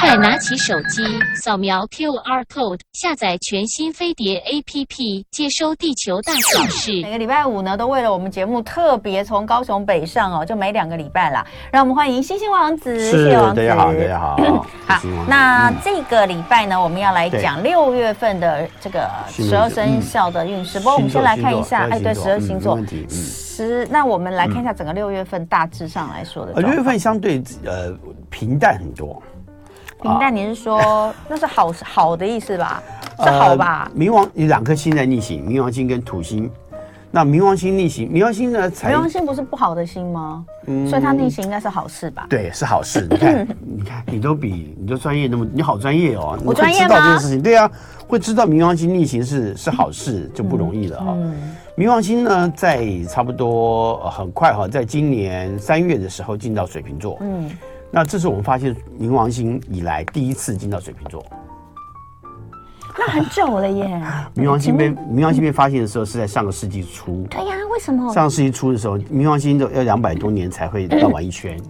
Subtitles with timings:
[0.00, 1.02] 快拿起手机，
[1.36, 6.90] 扫描 QR code，下载全新飞碟 APP，接收地球大小事。
[7.02, 11.46] 每个礼拜五呢，都为了我们节目特别从高雄北上哦，就每两个礼拜啦。
[11.70, 14.36] 让我们欢迎星星王子，是谢谢王子，大家好，大家好。
[14.86, 20.78] 好，那这个礼拜呢，我们要来讲六月份的这个十二生肖的运势。
[20.80, 22.78] 不过我们先来看一下，哎，对，十二星座。
[23.08, 26.54] 十，那我们来看一下整个六月份大致上来说的。
[26.60, 27.96] 六月份相对呃
[28.30, 29.22] 平淡很多。
[30.00, 32.82] 平淡，你是说那是好好的意思吧？
[33.22, 33.90] 是好吧？
[33.94, 36.50] 冥王有两颗星在逆行，冥王星跟土星。
[37.12, 38.70] 那冥王星逆行，冥王星呢？
[38.70, 40.44] 冥王星不是不好的星吗？
[40.66, 42.24] 嗯，所以它逆行应该是好事吧？
[42.30, 43.06] 对，是好事。
[43.10, 46.38] 你看，你看，你都比你都专业那么，你好专业哦。
[46.44, 46.86] 我专业吗？
[46.86, 47.68] 知道这件事情，对啊，
[48.06, 51.16] 会知道冥王星逆行是是好事就不容易了哈。
[51.76, 57.18] 冥王星呢，在差不多很快哈，在今年三月的时候进到水瓶座。
[57.20, 57.50] 嗯。
[57.92, 61.24] 那这是我们发现冥王星以来第一次进到水瓶座，
[62.96, 64.00] 那很久了耶。
[64.36, 67.26] 冥王星被冥王星被发现的时候是在上个世纪初。
[67.30, 68.12] 对呀，为什么？
[68.12, 71.60] 上个世纪初的时候，冥王星都要两百多年才会绕完一圈，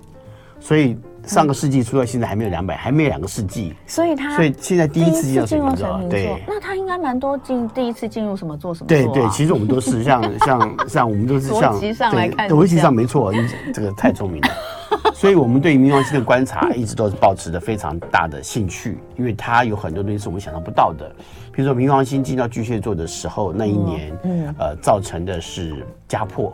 [0.60, 3.74] 所以上个世纪出到现在还没有两百，还没有两个世纪。
[3.86, 6.42] 所以它，所以现在第一次进入水瓶座，对。
[6.46, 8.88] 那它应该蛮多进第一次进入什么做什么？
[8.88, 13.38] 对对，其实我们都是像 像像我们都是像逻辑上来看，逻辑上没错，你
[13.72, 14.48] 这个太聪明了。
[15.14, 21.08] 所以，我们对冥王星的观察一直都是保持着非常大的兴趣，因为它有很多东西是我们想象不到的。
[21.52, 26.52] 比如说，冥王星进到巨蟹座的时候，那一年，嗯，呃，造成的是家破，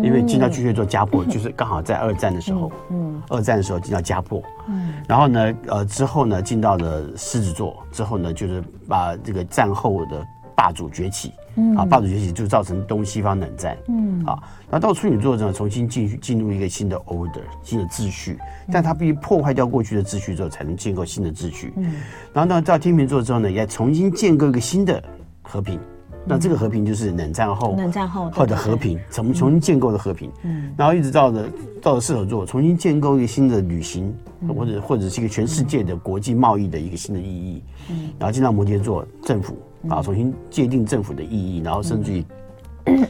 [0.00, 11.32] 因为进到巨蟹座家破，就是刚好在二战的时候，嗯，二战的时候进到家破，嗯，然后呢，呃，之后呢，进到了狮子座，之后呢，就是把这个战后的霸主崛起。
[11.56, 11.76] 嗯。
[11.76, 13.76] 啊，霸主崛起就造成东西方冷战。
[13.88, 14.24] 嗯。
[14.24, 14.38] 啊，
[14.70, 18.38] 那到处女座呢，重新进进入一个新的 order，新的秩序，
[18.72, 21.72] 但它必须破坏掉过去的秩序之后，才能建构新的秩序。
[21.76, 21.94] 嗯，
[22.32, 25.02] 然后呢，到天秤座之后呢，也重新建构一个新的
[25.42, 25.78] 和平。
[26.24, 30.30] 那这个和平就是冷战后冷战后后的和平，重重新建构的和平。
[30.42, 31.48] 嗯，然后一直到了
[31.80, 34.14] 到了射手座，重新建构一个新的旅行，
[34.48, 37.62] 或者或者是一个全世界的国际贸易的一个新的意义。
[37.90, 39.56] 嗯，然后进到摩羯座，政府。
[39.88, 42.24] 啊，重新界定政府的意义，然后甚至于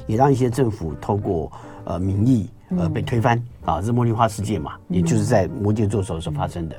[0.06, 1.52] 也让一些政府透过
[1.84, 2.48] 呃民意
[2.78, 6.76] 呃被推翻啊，这是茉莉花世界嘛，也就是在摩羯座时候所发生的。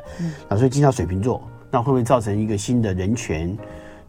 [0.49, 3.55] 那所以进到水瓶座，那会不会造成一个新的人权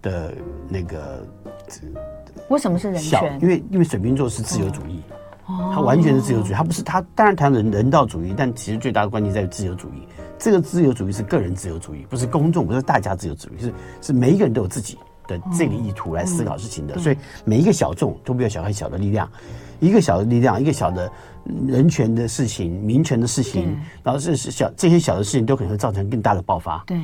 [0.00, 0.32] 的
[0.70, 1.22] 那个？
[2.48, 3.38] 为什么是人权？
[3.40, 5.00] 因为因为水瓶座是自由主义，
[5.46, 10.06] 他完全是自由主义，他不是他当然谈人人道主义，但其实最大的关键在于自由主义。
[10.38, 14.98] 这个自由主义是个人自由主义，不是公众，不是大家自由主义，是是每一个人都有自己。
[15.26, 17.16] 的这个意图来思考事情的，所以
[17.46, 19.26] 每一个小众都不要小看小的力量，
[19.80, 21.10] 一个小的力量，一个小的
[21.66, 26.84] 人权的事情、民权的事情，然后这是小这些小的事情都可能会造成更大的爆发。
[26.86, 27.00] 对，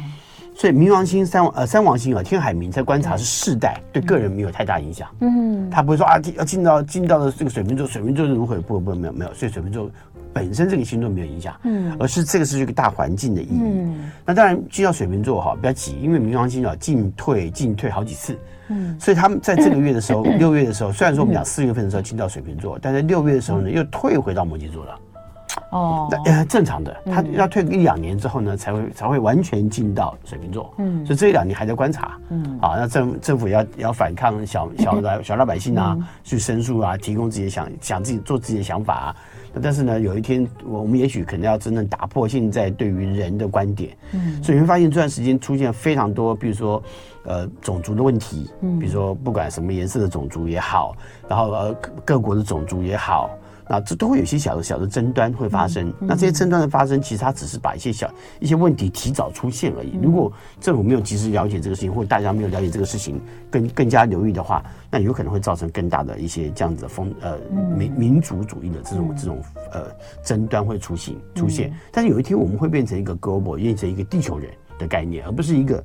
[0.60, 5.08] 所以冥王星三呃三王星啊，天海冥在观察是世代，对个人没有太大影响。
[5.20, 8.60] 嗯，他不会说啊，要进到进到了这个水瓶座，水瓶座如何？
[8.60, 9.90] 不不没有没有，所以水瓶座。
[10.34, 13.60] 本身这个星座没有影响，嗯，而是这个是一个大环境的意义。
[13.62, 18.38] 嗯，那当然进到水瓶座哈，不要急，因为冥王星啊进退进退好几次，
[18.68, 24.98] 嗯，所以他们在这个月的时候，六月的时候，虽然说我们讲四月份的时候进到水瓶座，但在六月的时候呢，又退回到摩羯座了。
[25.70, 30.72] 哦，那正常的，他要退一两年之后呢，才会才会完全进到水瓶座。
[30.78, 32.18] 嗯，所以这一两年还在观察。
[32.30, 39.16] 嗯，啊，那政政府要要反抗小小老 小老百姓啊，去申诉啊，提供自己的想想自己做自己的想法啊。
[39.60, 46.80] 但是呢，有一天我们也许可能要真正打破现在对于人的观点，嗯，所以你会发现这段时间出现非常多，比如说
[47.24, 50.94] 呃种族的问题，嗯，比如说不管什么颜色的种族也好，
[51.28, 53.28] 然后呃各国的种族也好。
[53.72, 55.94] 那这都会有一些小的小的争端会发生。
[56.00, 59.96] 那这些争端的发生，其实它只是把一些小一些问题提早出现而已。
[60.02, 64.60] 如果政府没有及时了解这个事情，或者大家没有了解这个事情，更更加留意的话，
[64.90, 67.38] 那有可能会造成更大的一些这样子的风呃
[67.76, 69.40] 民民族主义的这种这种
[69.72, 69.86] 呃
[70.24, 71.72] 争端会出现出现。
[71.92, 74.50] 但是有一天我们会变成一个 global，变成一个地球人
[74.80, 75.80] 的概念，而不是一个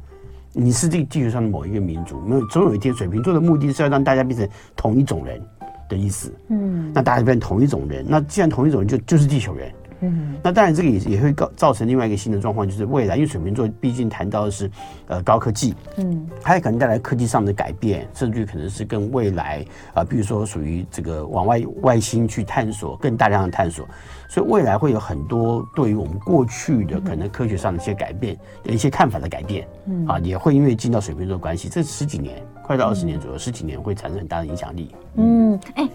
[0.54, 2.20] 你是这个地球上的某一个民族。
[2.22, 5.40] 没有，总有一天水瓶座的目的是要让大家变成同一种人。
[5.88, 9.72] 的意思，嗯，那大家就变同一种人，那既然同一种人就就是地球人，
[10.02, 14.70] 嗯，那当然这个也也会造造成另外一个新的状况，就是未来因为水瓶座毕竟谈到的是
[15.08, 23.88] 呃高科技，嗯，它也可能带来科技上的改变，甚至于可能是跟未来啊、呃，比如说属于这个往外外星去探索更大量的探索，
[24.28, 32.42] 所以未来会有很多对于我们过去的可能科学上的一些改变，的一些看法的改变，嗯，啊，也会因为进到水瓶座关系，这十几年。
[32.64, 34.96] 快到二十年左右，十几年会产生很大的影响力。
[35.18, 35.88] 嗯，哎，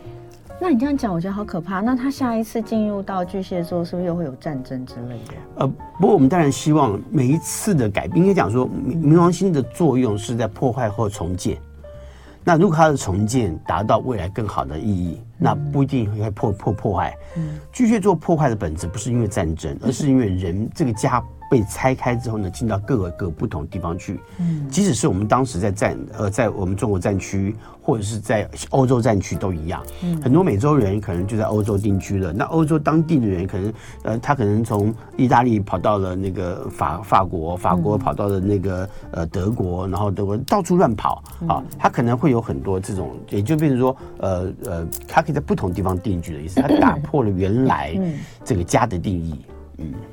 [0.61, 1.81] 那你这样讲，我觉得好可怕。
[1.81, 5.35] 那他下一次进入到巨蟹座，是不是又会有战争之类的？
[5.57, 5.67] 呃，
[5.99, 11.59] 不过我们当然希望每一次的改变，应该讲说，冥王星的作用是在破坏后重建。
[12.43, 17.17] 那如果它的重建达到未来更好的意义，那不一定会破破破坏。
[17.73, 21.23] 巨蟹座破坏的本质不是因为战争，而是因为人这个家。
[21.51, 24.21] 被拆开之后呢，进到各个各不同地方去。
[24.39, 29.83] 嗯，即使是我们当时在战呃，在我们中国战区或者是在欧洲战区都一样。
[30.05, 32.33] 嗯，很多美洲人可能就在欧洲定居了。
[32.33, 33.73] 那欧洲当地的人可能
[34.05, 41.61] 呃，他可能从意大利跑到了那个法法国，法国跑到了那个呃德国，然后德国到处乱跑啊。
[41.77, 46.61] 他可能会有很多这种，也就变成说呃呃，他可以在不同地方定居的意思。
[46.63, 47.99] 他打破了原来
[48.45, 49.35] 这个家的定义。
[49.49, 49.55] 嗯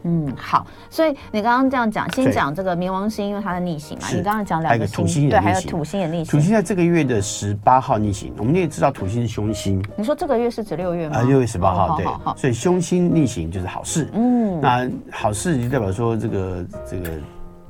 [0.03, 4.07] 嗯，好，所以你刚刚这样讲，先讲这个冥王星，因为它的逆行嘛。
[4.09, 6.25] 你刚刚讲两个土星，对，还有土星也逆行。
[6.25, 9.83] 土星在这个月的十八号逆行，我们也知道土星是凶星。
[9.95, 11.17] 你说这个月是指六月吗？
[11.17, 12.05] 啊，六月十八号，对，
[12.35, 14.09] 所以凶星逆行就是好事。
[14.13, 17.09] 嗯，那好事就代表说这个这个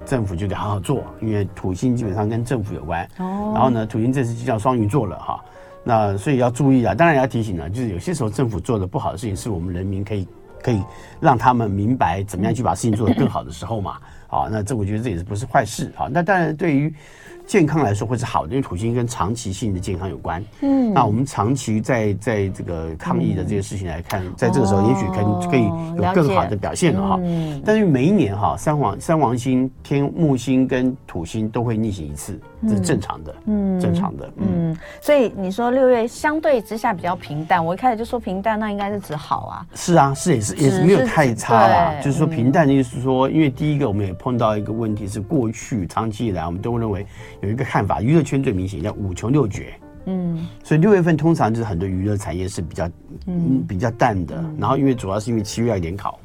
[0.06, 3.04] 政府就得好好做，因为土星基本上跟政府有关。
[3.18, 5.44] 哦，然后呢，土星这次就叫双鱼座了哈，
[5.84, 10.28] 那所以要注意啊，当然也要提醒了，就是有些时候政府做的不好的事情，是我们人民可以。
[10.68, 10.84] 可以
[11.22, 13.94] 让他们明白怎么样去把事情做得更好的时候嘛，
[14.28, 16.10] 好，那这我觉得这也是不是坏事啊。
[16.12, 16.94] 那当然对于
[17.46, 20.44] 健康来说会是好的，因为土星跟长期性的健康有关。
[20.60, 25.64] 嗯，那我们长期在在这个抗疫的这些事情来看，在这个时候也许可以可以
[25.96, 27.18] 有更好的表现了哈。
[27.24, 32.38] 嗯，但是每一年哈，三王三王星、天木星跟土星都会逆行一次。
[32.64, 39.68] 这是正常的，嗯，正常的，嗯，嗯，所以你说六月相对之下比较平淡，我一开始就说平淡，那应该是指好啊。
[39.76, 41.94] 是啊，是也是也是没有太差啦。
[42.02, 47.06] 就是说平淡的意思是说，因为第一个我们也碰到一个问题是，过去长期以来我们都认为
[47.42, 49.74] 有一个看法，娱乐圈最明显叫五穷六绝，
[50.06, 52.90] 嗯，所以六月份通常就是很多娱乐产业是比较
[53.28, 56.20] 嗯比较淡的，然后因为主要是因为七月要联考。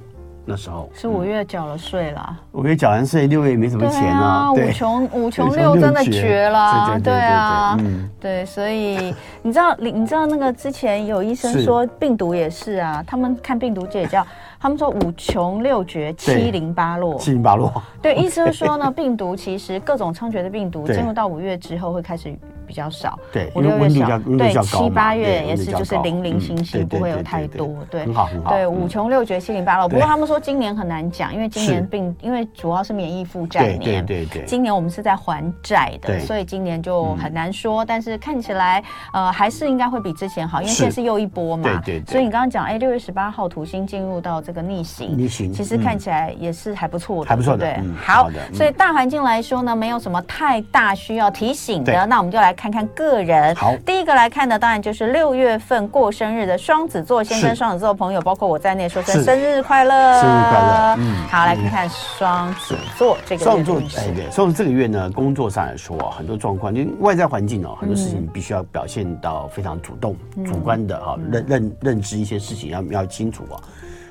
[0.44, 0.88] 那时候。
[0.94, 4.52] 是五月缴了税啦，五月缴完税，六月也没什么钱啊。
[4.52, 6.48] 五穷五穷六真的绝。
[6.48, 7.78] 了，对啊，
[8.20, 14.26] 对，所以你知道，你你知道那个之前有医生说病毒也是啊，他们看病毒界也叫
[14.60, 17.72] 他们说五穷六绝七零八落，七零八落。
[18.00, 22.36] 对，意思是说呢，病毒其实各种猖獗的病毒进入到五月之后会开始。
[22.72, 29.86] 比较少，对，五六月少，对，七八月也是，就是零零星星，不会有太多，对，很好很好，对，五穷六绝七零八落。
[29.86, 37.84] 不过他们说今年很难讲，因为今年并，因为主要是免疫负债年，对对对，今年我们是在还债的，所以今年就很难说。
[37.84, 38.82] 但是看起来，
[39.12, 42.10] 呃，还是应该会比之前好，因为现在是又一波嘛，对对。
[42.10, 47.84] 所以你刚刚讲，哎，六月十八号土星进入到这个逆行，逆行，其实看起来也是还不错的，还不错的，对。
[48.02, 53.52] 好，所以大环境来说呢，没有什么太大需要提醒的，那我们就来看看个人。
[53.56, 60.96] 好，第一个来看的当然就是六月份过生日的双子座，先跟双子座朋友，包括我在内，说声生日快乐，生日快乐。
[60.98, 63.42] 嗯，好，来看看双子座这个。
[63.42, 70.14] 双子座，哎，对，双子这个月呢，工作上来说啊，很多状况，就外在环境哦，很多事情必须要表现到非常主动、
[70.46, 73.58] 主观的哈，认认认知一些事情要要清楚啊。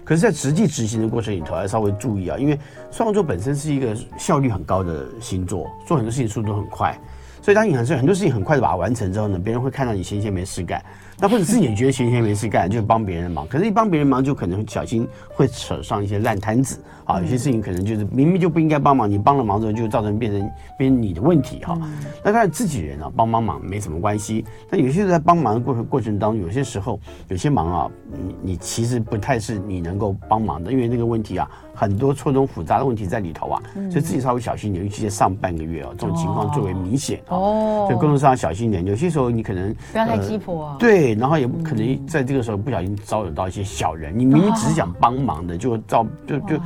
[0.03, 2.59] 可是，在实际执行的过程里头，要稍微注意啊，因为
[2.92, 6.94] 双子座本身是一个效率很高的星座，做很多事情速度很快。
[7.41, 10.83] 所以当你很很多事情很快的把它完成之后呢，别人会看到你闲闲没事干。
[11.17, 13.47] 那或者自己也觉得闲闲没事干，就帮别人忙。
[13.47, 16.79] 可是，一帮别人忙，就可能小心会扯上一些烂摊子
[17.12, 17.22] 啊。
[17.22, 21.77] 有些事情可能就是明明就不应该帮忙，你帮了忙之后，就造成变成变成你的问题哈。
[22.24, 24.44] 那当然自己人啊，帮帮忙没什么关系。
[24.70, 37.86] 但有些在帮忙的过程过程当中，有些时候有些忙啊，你你其实不太是你能够帮忙的，因为那个问题啊，很多错综复杂的问题在里头啊，所以自己稍微小心点，尤其在上半个月啊，这种情况最为明显哦。
[37.88, 40.75] 所以工作上小心一点，有些时候你可能不要太鸡婆啊。
[40.80, 41.12] 对。
[41.22, 44.18] 然后也不可能在这个时候不小心招惹到一些小人。
[44.18, 46.60] 你明明只是想帮忙的，就招就就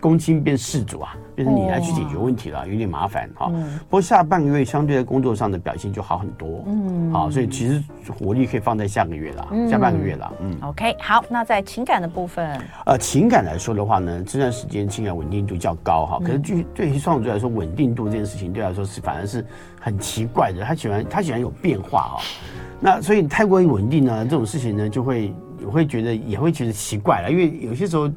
[0.00, 3.50] 公亲变事主啊，变成你来去解决问题了，有点麻烦哈。
[3.88, 7.82] 不过下半个月相对在工作上的表现就好很多，嗯，好，所以其实
[8.18, 10.56] 活力可以放在下个月了，下半个月了，嗯。
[10.62, 16.18] OK，好，那在情感的部分，呃，情感来说的话呢，这段时间情感稳定度较高哈。
[16.20, 19.44] 可是对对于双子座来说，稳定度这件事情对来说是反而是
[19.80, 22.20] 很奇怪的，他喜欢他喜欢有变化哈。
[22.80, 25.34] 那所以太过于稳定呢，这种事情呢，就会
[25.66, 28.08] 我会觉得也会觉得奇怪了，因为有些时候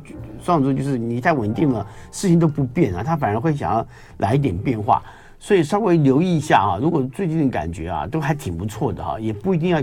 [0.42, 3.86] 双子座就是你太稳定了，事情都不变啊，他反而会想要
[4.18, 5.02] 来一点变化，
[5.40, 9.82] 所以稍微留意一下啊，如果最近的感觉啊都还挺不错的哈，也不一定要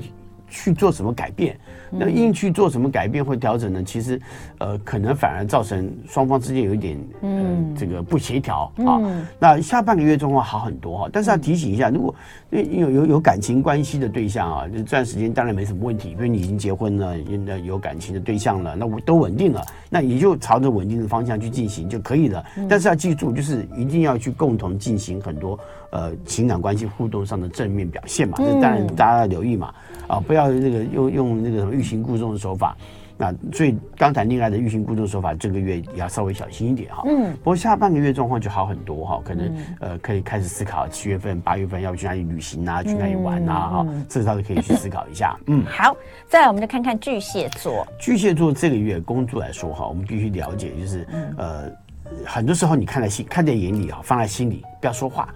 [0.50, 1.58] 去做什么改变。
[1.90, 3.82] 那硬去做什么改变或调整呢？
[3.82, 4.20] 其实，
[4.58, 9.00] 呃，可能反而造成双方之间有一点，嗯，这个不协调啊。
[9.38, 12.14] 那下半个月状况好很多哈，但是要提醒一下，如果
[12.50, 17.18] 有有有感情关系的对象啊，这段时间当然没什么问题，因为你已经结婚了，
[17.64, 22.44] 有感情的对象了，那我都稳定了，那你就朝着稳定的方向去进行就可以了。
[22.68, 25.58] 但是要记住，就是一定要去共同进行很多
[25.90, 29.74] 呃情感关系互动上的正面表现嘛，这当然大家要留意嘛。
[30.06, 32.74] 啊，不要那个用用那个什么欲擒故纵的手法，
[33.18, 37.02] 那所以刚谈恋爱的欲擒故纵手法，这个月也要稍微小心一点哈。
[37.06, 45.38] 嗯，不过下半个月状况就好很多哈，可能呃可以开始思考七月份、八月份要去哪里旅行啊，去哪里玩啊哈，这倒是可以去思考一下。
[45.46, 45.94] 嗯，好，
[46.26, 47.86] 再来我们就看看巨蟹座。
[47.98, 51.70] 巨蟹座这个月工作来说哈，我们必须了解，就是呃
[52.24, 55.28] 很多时候你看在心看在眼里啊，放在心里，不要说话。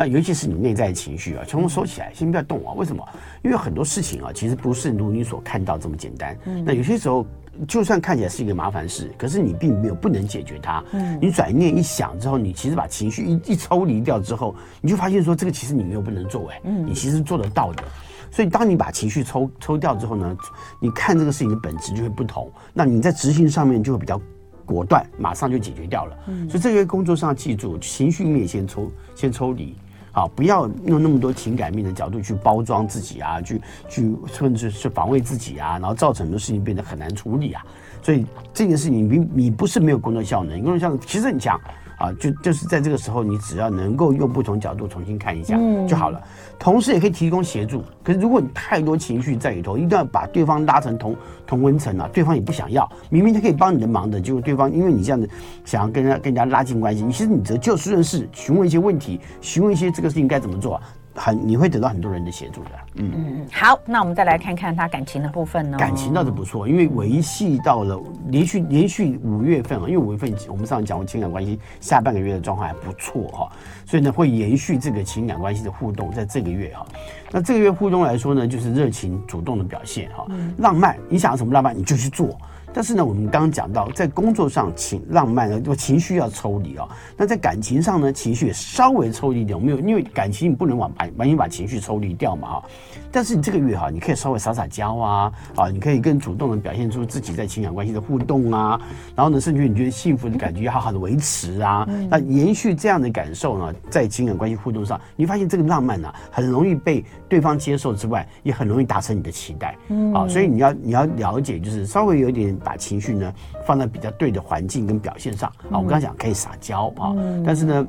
[0.00, 2.72] 那尤其是你内在的情绪啊，全部收起来，先不要动啊。
[2.72, 3.06] 为什么？
[3.44, 6.34] 因为很多事情啊，其实不是如你所看到这么简单。
[6.46, 6.64] 嗯。
[6.64, 7.26] 那有些时候，
[7.68, 10.82] 就算看起来是一个麻烦事，可是你并没有不能解决它。
[10.92, 11.18] 嗯。
[11.20, 16.60] 你转念一想之后，你其实把情绪一一抽离掉之后，你就发现说，这个其实你没有不能做哎。
[16.64, 16.86] 嗯。
[16.86, 17.84] 你其实做得到的。
[18.30, 20.34] 所以，当你把情绪抽抽掉之后呢，
[20.80, 22.50] 你看这个事情的本质就会不同。
[22.72, 24.18] 那你在执行上面就会比较
[24.64, 26.16] 果断，马上就解决掉了。
[26.28, 26.48] 嗯。
[26.48, 29.76] 所以，这个工作上记住，情绪面先抽，先抽离。
[30.12, 37.62] 啊，不要用那么多情感面的角度去包装自己啊，去去甚至是防卫自己啊，然后造成很多事情变得很难处理啊。
[38.02, 41.60] 所以这件事情你，你你不是没有工作效能，工作效能其实很强。
[42.00, 46.18] 啊，就就是在这个时候，你只要能够用不同角度重新看一下就好了。
[46.18, 46.28] 嗯、
[46.58, 47.84] 同时也可以提供协助。
[48.02, 51.14] 可是如果你太多情绪在里头，一定要把对方拉成同
[51.46, 52.90] 同温层啊，对方也不想要。
[53.10, 55.28] 明明他可以帮你的忙的，结果对方因为你这样子
[55.66, 60.82] 想要跟人家跟人家拉近关系，你其实你只就事论事，询问一些问题，询问一些这个事情该怎么做啊。
[61.14, 62.70] 很，你会得到很多人的协助的。
[62.96, 65.76] 嗯嗯，好，那我们再来看看他感情的部分呢。
[65.78, 73.52] 感情倒是不错，因为维系到了连续连续五月份啊，因为五月份我们上次讲过情感关系，下半个月的状况还不错哈，
[73.86, 76.86] 所以呢会延续这个情感关系的互动，在这个月哈。
[77.30, 80.26] 那这个月互动来说呢，就是热情主动的表现哈，
[80.58, 82.36] 浪漫，你想要什么浪漫你就去做。
[82.72, 86.88] 但是呢，我们刚刚讲到，在工作上情浪漫呢，就情绪要抽离啊。
[87.16, 89.58] 那在感情上呢，情绪也稍微抽离一点。
[89.58, 92.62] 我们有，因为感情你不能完完完全把情绪抽离掉嘛哈。
[93.10, 98.80] 但是你这个月哈，你可以稍微撒撒娇啊，啊，你可以更主动的表现出自己在情感关系的互动啊。
[99.16, 101.84] 然后呢，甚至你觉得幸福的感觉要好好的维持啊。
[102.08, 109.76] 那延续这样的感受呢，在情感关系互动上，你发现这个浪漫呢，很容易被对方接受之外，也很容易达成你的期待。
[109.88, 112.56] 嗯，啊，所以你要你要了解，就是稍微有点。
[112.62, 113.32] 把情绪呢
[113.66, 117.14] 放在比较对的环境跟表现上啊，我刚刚讲可以撒娇啊，
[117.44, 117.86] 但是呢，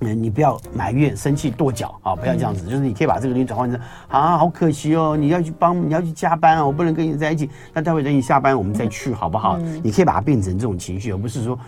[0.00, 9.58] 嗯，你不要埋怨、生气、跺脚啊，不要这样子，就是你可以把这个东西转换成啊，好可惜哦，你要去帮，你要去加班啊，我不能跟你在一起，那待会等你下班我们再去好不好？
[9.82, 11.58] 你可以把它变成这种情绪，而不是说。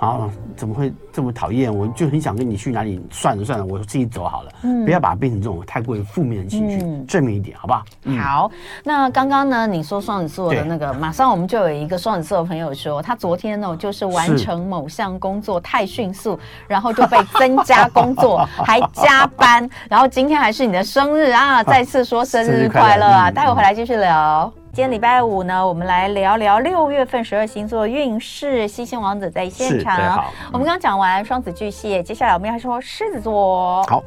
[0.00, 1.72] 啊，怎么会这么讨厌？
[1.72, 4.50] 我就很想跟你去哪里，算了算了，我自己走好了。
[4.62, 7.84] 嗯，不要把它变成这种太过于负面的情绪，嗯、正面一点，好不好？
[8.04, 8.50] 嗯、好，
[8.82, 23.30] 那刚刚呢，你说双子座的那个，马上我们就有一个双子座的朋友说，他昨天呢就是完成某项工作太迅速，然后就被增加工作， 还加班，然后今天还是你的生日啊，再次说生日 快乐啊！
[23.30, 24.50] 待会回来继续聊。
[24.72, 28.68] 今天礼拜五呢，我们来聊聊六月份十二星座运势。
[28.68, 29.96] 星星王子在现场。
[30.12, 33.82] 好，我们刚刚讲完双子、巨蟹，接下来我们要说狮子座。
[33.88, 34.00] 好，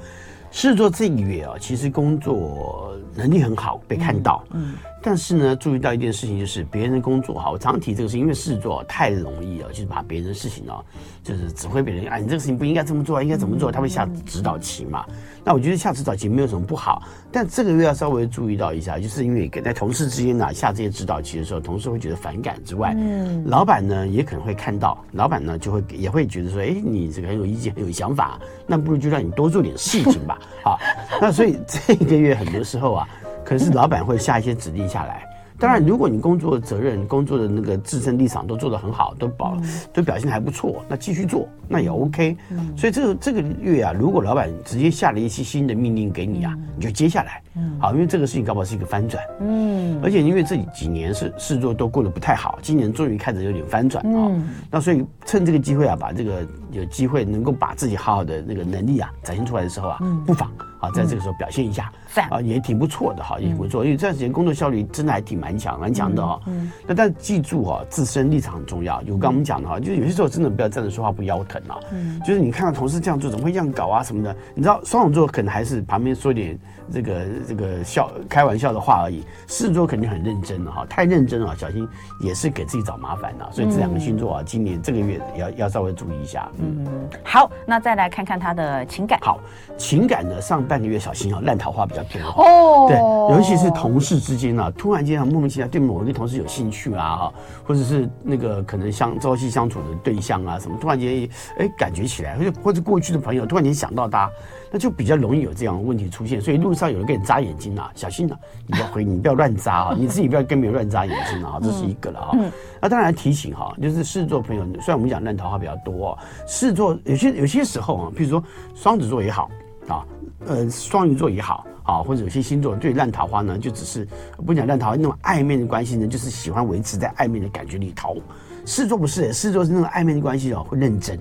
[0.51, 4.41] 狮子座这个月啊，其实工作能力很好，被看到。
[4.51, 4.71] 嗯。
[4.71, 10.73] 嗯但是呢，注意到一件事情，就是别人的工作哈，我常提这个事，因为事做太容易了，就是把别人的事情呢，
[11.21, 15.05] 就是指挥别人啊，你这个事情不应该这么做，应该怎么做，他会下指导棋嘛。
[15.43, 30.79] 那我觉得下指导棋没有什么不好，但这个月要稍微注意到一下，就是因为在同事之间呢下这些指导棋的时候，同事会觉得反感之外，嗯，老板呢也可能会看到，老板呢就会也会觉得说，哎，你这个很有意见，很有想法，那不如就让你多做点事情吧，好，
[31.19, 33.05] 那所以这个月很多时候啊。
[33.43, 35.23] 可是老板会下一些指令下来。
[35.59, 39.55] 当然，如果你工作的责任、工作的那个自身立场都做得很好，都保
[39.93, 42.35] 都表现还不错，那继续做那也 OK。
[42.75, 47.41] 所以这个这个月啊，如果老板直接下了一些新的命令给你啊，你就接下来。
[47.79, 49.23] 好，因为这个事情搞不好是一个翻转。
[49.39, 50.01] 嗯。
[50.03, 54.43] 而且因为这几年是事做都过得不太好，今年终于开始有点翻转啊。
[54.69, 60.51] 那所以趁这个机会啊，把这个有机会能够把自己好好的那个能力啊展现出来的时候啊，不妨。
[60.83, 66.37] 啊，在这个时候表现一下，嗯、啊，也挺不错的哈，也挺不错，因为这段时间工作效率真的还挺蛮强，蛮强的哈。
[66.47, 66.69] 嗯。
[66.85, 69.01] 那但是记住哈，自身立场很重要。
[69.03, 71.79] 有刚我们讲的哈，就是有些时候真的不要站着说话不腰疼啊。
[71.93, 72.19] 嗯。
[72.25, 74.35] 就是你看到同事这样做，怎么会这样搞啊什么的？
[74.53, 76.59] 你知道双子座可能还是旁边说点
[76.93, 81.87] 这个这个笑开玩笑的话而已，狮子座肯定很认真的哈，太认真了，小心
[82.19, 83.49] 也是给自己找麻烦的。
[83.51, 86.47] 所以这两个星座啊，今年这个月要要稍微注意一下。
[86.59, 86.85] 嗯。
[87.23, 89.19] 好，那再来看看他的情感。
[89.21, 89.39] 好，
[89.77, 92.87] 情感呢，上半个月小心啊，烂桃花比较多哦。
[92.87, 92.97] 对，
[93.35, 97.33] 尤其是同事之间啊，突然间啊，莫名其妙对某一个同事有兴趣啊，哈，
[97.65, 104.29] 或者是那个可能相朝夕相处的对象啊，什么突然间哎感觉起来，或者或者过去的朋友突然间想到他，
[104.71, 106.41] 那就比较容易有这样的问题出现。
[106.41, 112.37] 所以路上有人给你扎眼睛啊，小心啊，你不要回， 你不要乱扎啊，你自己不要跟别人乱扎眼睛啊，这是一个了啊。
[112.81, 118.43] 那当然提醒哈，就是狮子座朋友，虽然我们讲烂桃花比较多，狮子座有些有些时候啊，譬如说
[118.75, 119.49] 双子座也好
[119.87, 120.05] 啊，
[120.45, 124.07] 呃，双鱼座也好啊，或者有些星座对烂桃花呢，就只是
[124.45, 128.17] 不讲烂桃花那种暧昧的关系呢，就是喜欢维持在暧昧的感觉里头。
[128.65, 131.19] 狮子座不是，狮子座是那种暧昧的关系哦，会认真。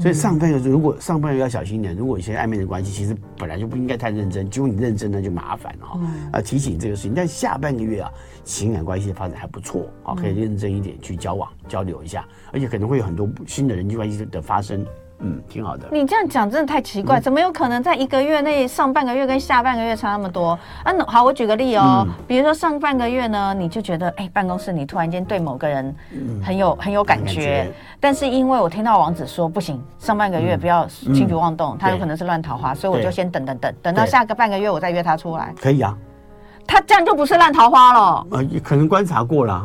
[0.00, 6.00] 所以上半个月如果上半个月要小心一点，如果一些暧昧的关系，其实本来就不应该太认真，结果你认真那就麻烦了哦。
[6.32, 7.12] 啊，提醒这个事情。
[7.14, 8.10] 但下半个月啊，
[8.42, 14.84] 情感关系的发展还不错啊，可以认真一点去交往交流一下，而且可能会有很多新的人际关系的发生。
[15.22, 15.86] 嗯，挺好的。
[15.92, 20.58] 你这样讲真的太奇怪，嗯、怎么有可能在一个月内上半个月跟下半个月差那么多？
[20.82, 25.94] 啊，好，我举个例哦，嗯、比如说上半个月呢，你就觉得哎，办公室你突然间对某个人
[26.42, 35.54] 很有、嗯、很有感觉，但是因为我听到王子说不行，上半个月不要轻举妄动，嗯、他有可能是乱桃花，所以我就先等等等，等到下个半个月我再约他出来。
[35.60, 35.96] 可以啊，
[36.66, 38.26] 他这样就不是烂桃花了。
[38.30, 39.64] 呃，可能观察过了。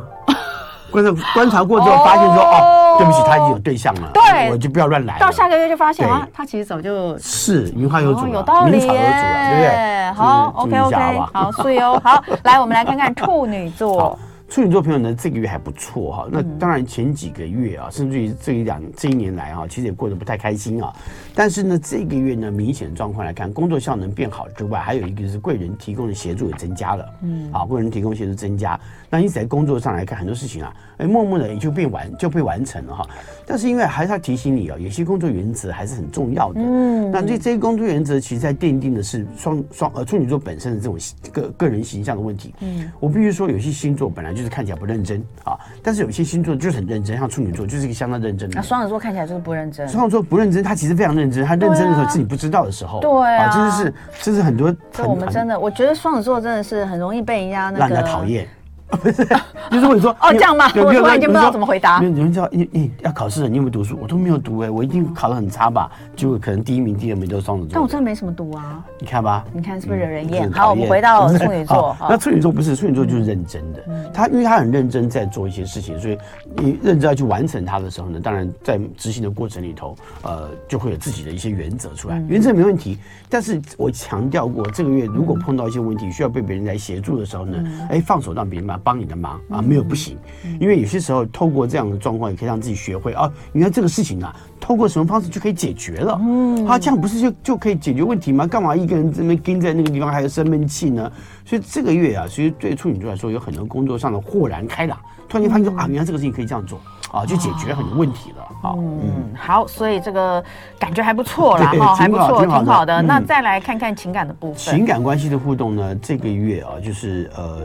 [1.01, 5.19] 观察观察过之后，发现说哦，对不起，他已经有对象了，对，我就不要乱来。
[5.19, 10.11] 到下个月就发现啊，他其实早就是名花有主，有道理，名草有主了，对不对？
[10.13, 14.17] 好，OK OK，好，所以哦，好，来，我们来看看处女座。
[14.47, 16.29] 处女座朋友呢，这个月还不错哈。
[16.31, 20.93] 那当然前几个月啊，甚至于这一两这一年来啊，其实也过得不太开心啊。
[21.33, 27.05] 但是呢，这个月呢，明显状况来看，工作效能变好之外，还有一个就是贵人提供的协助也增加了。
[27.23, 33.05] 嗯，啊，贵人提供协助增加，那因此在工作上来看，很多事情啊，哎，默默的也就变完就被完成了哈。
[33.47, 36.61] 但是因为还是要提醒你啊，有些工作原则还是很重要的。
[36.61, 40.97] 嗯，那这这些工作原则，其实在奠定的是双双呃处女座本身的这种
[41.33, 42.53] 个个人形象的问题。
[42.61, 48.55] 嗯，我必须说，有些星座本来就是看起来不认真啊，但是有些星座就是很认真，像处女座就是一个相当认真的。
[48.55, 49.87] 那双子座看起来就是不认真。
[49.87, 52.99] 双子座不认真，他其实非常认真，他认真的时候自己不知道的时候。
[52.99, 54.75] 对啊，真的是，这是很多。
[55.05, 57.79] 我们真的，我觉得双子座真的是很容易被人家那个。
[57.79, 58.48] 让人讨厌。
[58.87, 59.25] 不是，
[59.71, 60.71] 就是问你说哦，这样吗？
[60.75, 62.01] 我突然间不知道怎么回答。
[62.01, 63.98] 有人知道你你要考试了，你有没有读书？
[64.01, 65.91] 我都没有读哎，我一定考得很差吧？
[66.15, 67.71] 就可能第一名、第二名都是双子座。
[67.74, 68.83] 但我真的没什么读啊。
[69.00, 70.51] 你看吧，你看是不是惹人厌？
[70.51, 71.95] 好，我们回到 处女座。
[72.01, 73.83] 那处女座不是处女座，就是认真的。
[74.13, 76.17] 他因为他很认真在做一些事情，所以
[76.57, 82.24] 你认真要去完成它的时候呢，当然在执行的过程里头，呃，就会有自己的一些原则出来。
[82.27, 82.98] 原则没问题，
[83.29, 87.57] 但是我强调过，这个月如果碰到一些问题需要被别人来协助的时候呢，
[87.89, 89.41] 哎，放手让别人来帮你的忙。
[89.50, 90.17] 啊，没有不行，
[90.59, 96.17] 因为有些时候透过这样的状况，也可以让自己学会啊，原来这个事情啊，透过什么方式就可以解决了。
[96.21, 98.45] 嗯，啊，这样不是就就可以解决问题吗？
[98.45, 101.11] 干嘛一个人这么跟在那个地方还有生闷气呢？
[101.43, 106.79] 所以这个月啊，其实对处女座来说，有很多工作上的豁然开朗，突然间发现说啊，原来这个事情可以这样做
[107.11, 108.37] 啊，就解决很多问题了。
[108.61, 110.43] 好，嗯，好，所以这个
[110.79, 113.01] 感觉还不错啦，哈，还不错，挺好的。
[113.01, 117.61] 那再来看看情感的部分，情感关系的互动呢，这个月啊，就是呃。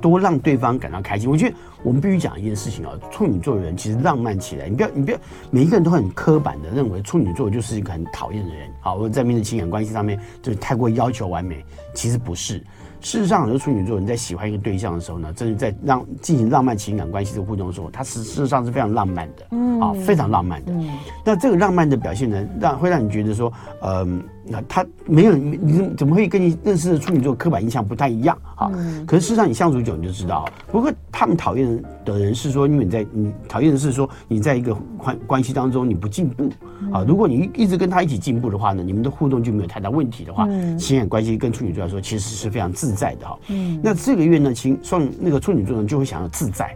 [0.00, 1.30] 多让对方感到开心。
[1.30, 5.18] 我觉得我们必须讲一件事情啊，处女座的人其实浪漫起来，你不要你不要
[5.50, 8.68] 每一个人都很刻板的认为处女座就是一个很讨厌的人。
[8.80, 12.62] 好，我在面对情感关系上面就是太过要求完美，其实不是。
[13.02, 20.72] 事实上，很多处女座人在喜欢一个对象的时候呢，真的在让进行浪漫情感关系的互动的时候，他事事实上是非常浪漫的，嗯，啊，非常浪漫的。
[20.72, 20.90] 嗯，
[21.24, 24.22] 那这个浪漫的表现呢，让会让你觉得说，嗯。
[24.48, 28.70] 那他没有你，你怎么会跟你认识的处女座刻板印象不太一样啊？
[29.06, 36.50] 可是事实上你相处久你就知道，不过他们讨厌的人是说，因为你在你讨厌的是说你在一个关关系当中你不进步
[36.92, 37.04] 啊。
[37.06, 40.46] 如果你一直跟他一起进步的话呢，你们的互动就没有太大问题的话，
[40.78, 43.38] 情感关系跟处女座来说其实是非常自在的哈。
[43.82, 46.74] 那这个月呢，情双那个处女座呢就会想要自在。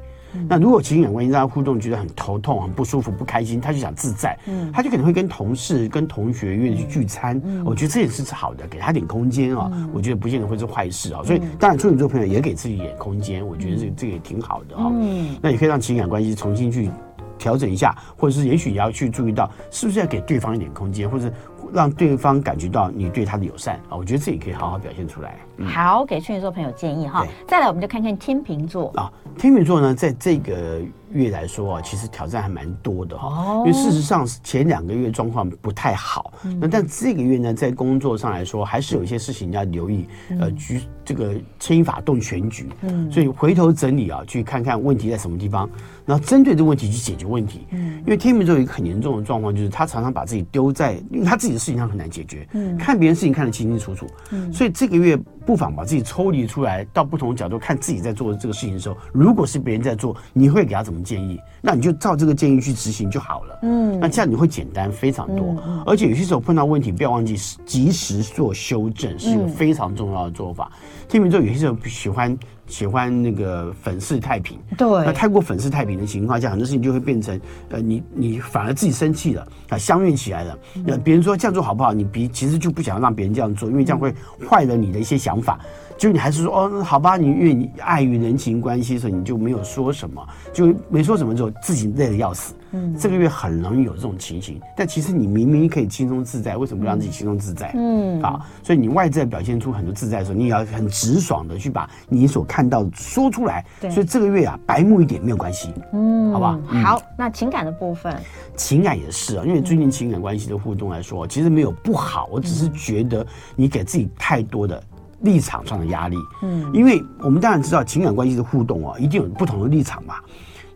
[0.49, 7.40] 那如果情感关系让他互动觉得很头痛、很不舒服、不开心，他就想自在，嗯，他就可能会跟同事、跟同学约着去聚餐。
[7.45, 11.23] 嗯，我觉得这也是好的，给他点空间啊，我觉得不见得会是坏事啊。
[11.25, 14.90] 所以，当然处女座朋友也给自己一点空间，我觉得这这个也挺好的哈。
[14.93, 16.90] 嗯，那也可以让情感关系重新去
[17.38, 21.33] 调整一下，或者是也许也要去注意到，是不是要给对方一点空间，或者
[21.73, 25.37] 让对方感觉到你对他的友善啊，我觉得这也可以好好表现出来。
[25.61, 27.25] 嗯、好，给处女座朋友建议哈。
[27.46, 29.12] 再来，我们就看看天秤座啊。
[29.38, 30.81] 天秤座呢，在这个
[31.12, 33.29] 月来说啊，其实挑战还蛮多的哈。
[33.29, 33.64] 哦。
[33.66, 40.07] 因为事实上前两个月状况不太好，嗯、那但这个月呢，在工作上来说，还是有一些事情要留意。
[40.31, 42.68] 嗯、呃，局这个牵一发动全局。
[42.83, 43.11] 嗯。
[43.11, 45.68] 所以回头整理啊，去看看问题在什么地方，
[46.07, 47.66] 然后针对这个问题去解决问题。
[47.70, 47.99] 嗯。
[47.99, 52.46] 因为天秤座有一个很严重的状况，就是他常常把自己丢在，因为他自己的事情上很难解决。
[52.53, 52.77] 嗯。
[52.77, 54.07] 看别人事情看得清清楚楚。
[54.33, 54.53] 嗯。
[54.53, 55.18] 所以这个月。
[55.51, 61.41] 不妨把自己抽离出来，到不同的角度看自己在做这个事情的时候，如果是别人在做，你会给他怎么建议？
[61.61, 63.59] 那你就照这个建议去执行就好了。
[63.63, 65.57] 嗯，那这样你会简单非常多。
[65.67, 67.35] 嗯、而且有些时候碰到问题，不要忘记
[67.67, 70.71] 及时做修正，是一个非常重要的做法。
[71.09, 72.39] 天秤座有些时候喜欢。
[72.70, 80.56] 喜欢那个粉饰太平，对，那太过粉饰太平的情况下，很多事情就会变成，呃，你你反而自己生气了，啊，相怨起来了。
[80.87, 81.92] 那别人说这样做好不好？
[81.92, 84.14] 你别其实就不想让别人这样做，因为这样会
[84.48, 85.59] 坏了你的一些想法。
[86.01, 92.55] 就你还是说哦，好吧，你因为你碍于人情关系，所以你就没有说什么，就没说什么之后，自己累得要死。
[92.73, 97.71] 嗯，这个月很容易有这种情形，但其实你明明可以轻松自在，为什么不让自己轻松自在？
[97.75, 103.63] 嗯，啊，所以你外在表现出很多自在的时候，你也要很直爽的去把你所看到的说出来。
[103.79, 105.69] 对，所以这个月啊，白目一点没有关系。
[105.93, 106.59] 嗯，好吧。
[106.83, 108.17] 好，那情感的部分，
[108.57, 114.83] 情感也是啊，因为最近情感关系的互动来说，其实没有不好，我只是觉得你给自己太多的。
[115.22, 120.14] 立场上的压力，嗯，因为我们当然知道情感关系的互动啊，一定有不同的立场嘛。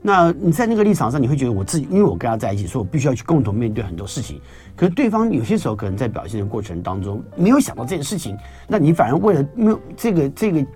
[0.07, 4.38] 那你在那个立场上，你会觉得我自己，因为我跟他在一起，所以我必须要去共同面对很多事情。
[4.76, 8.37] 可是对方有些时候可能在表现的过程当中没有想到这件事情，
[8.68, 10.66] 那你反而为了没有这个这个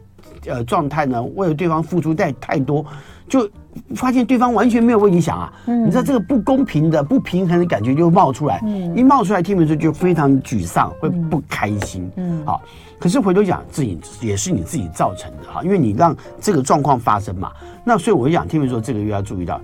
[0.47, 2.83] 呃状态呢，为了对方付出太太多，
[3.29, 3.47] 就
[3.95, 5.53] 发现对方完全没有为你想啊。
[5.67, 12.63] 嗯，你知道这个不公平的、不平衡的感觉就冒出来，嗯，一冒出来，听的时候就非常沮丧，会不开心，嗯，好。
[12.99, 17.53] 可是回头讲，自己也是你自己造成的哈，因为你让这个状况发生嘛。
[17.85, 19.61] 那所以我就讲，天秤座这个月要注意到，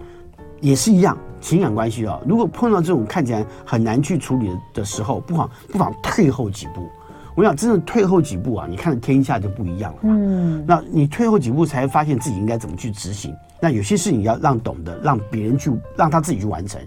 [0.60, 2.20] 也是一样情感关系啊。
[2.26, 6.88] 如果碰到这种看起来很难去处理的时候，不妨不妨退后几步。
[7.34, 9.98] 我想真的退后几步啊，你看天下就不一样了。
[10.04, 13.34] 嗯，那你退后几步，才发现自己应该怎么去执行。
[13.60, 16.80] 那有些事情要让懂得，让别人去，让他自己去完成。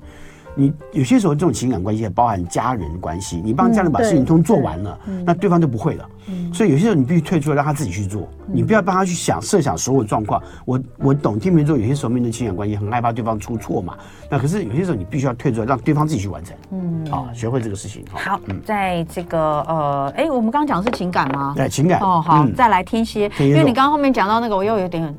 [0.58, 6.10] 你有些时候这种情感关系也包含家人关系，你帮家人把事情都做完了，嗯、那对方就不会了。
[6.30, 10.42] 嗯、所以有些时候你必须退出来，让他自己去做，嗯、你不要帮他去想设想所有状况。
[10.66, 13.96] 我我懂天秤座有些时候面对情感关系很害怕对方出错嘛，
[14.32, 16.58] 那可是有些时候你必须要退出来，让对方自己去完成。
[16.72, 18.04] 嗯，好，学会这个事情。
[18.12, 21.54] 好，嗯、在这个呃，哎，我们刚刚讲的是情感吗？
[21.56, 22.00] 对，情感。
[22.02, 25.16] 哦，好，嗯、再来天蝎，因为你刚刚后面讲到那个，我又有点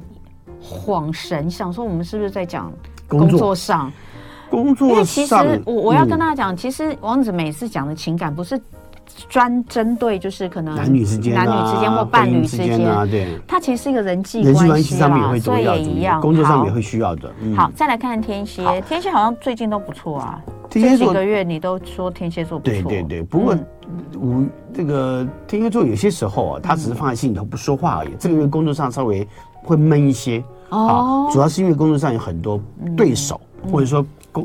[0.61, 2.72] 恍神，想说我们是不是在讲
[3.07, 3.85] 工作上？
[3.85, 3.94] 工作
[4.50, 8.61] 上，因为其实我我要跟大家讲，嗯、其实王子每次讲的情感不是
[9.28, 17.32] 专针对，就是可能男女之间、男女之间或伴侣之间啊，对，它其实是一个人际关系上面也会重要，所以也一样，工作上面也会需要的。
[17.40, 23.22] 嗯、好，再来看看天蝎，天蝎好像最近都不错啊，天蝎这几个月你都说天蝎座不错，对对对。
[23.22, 23.56] 不过
[24.20, 28.11] 我这个天蝎座有些时候啊，他只是放在心里头不说话而已。
[28.18, 29.26] 这个月工作上稍微
[29.62, 32.61] 会闷一些哦，主要是因为工作上有很多
[32.96, 34.04] 对手，嗯、或者说。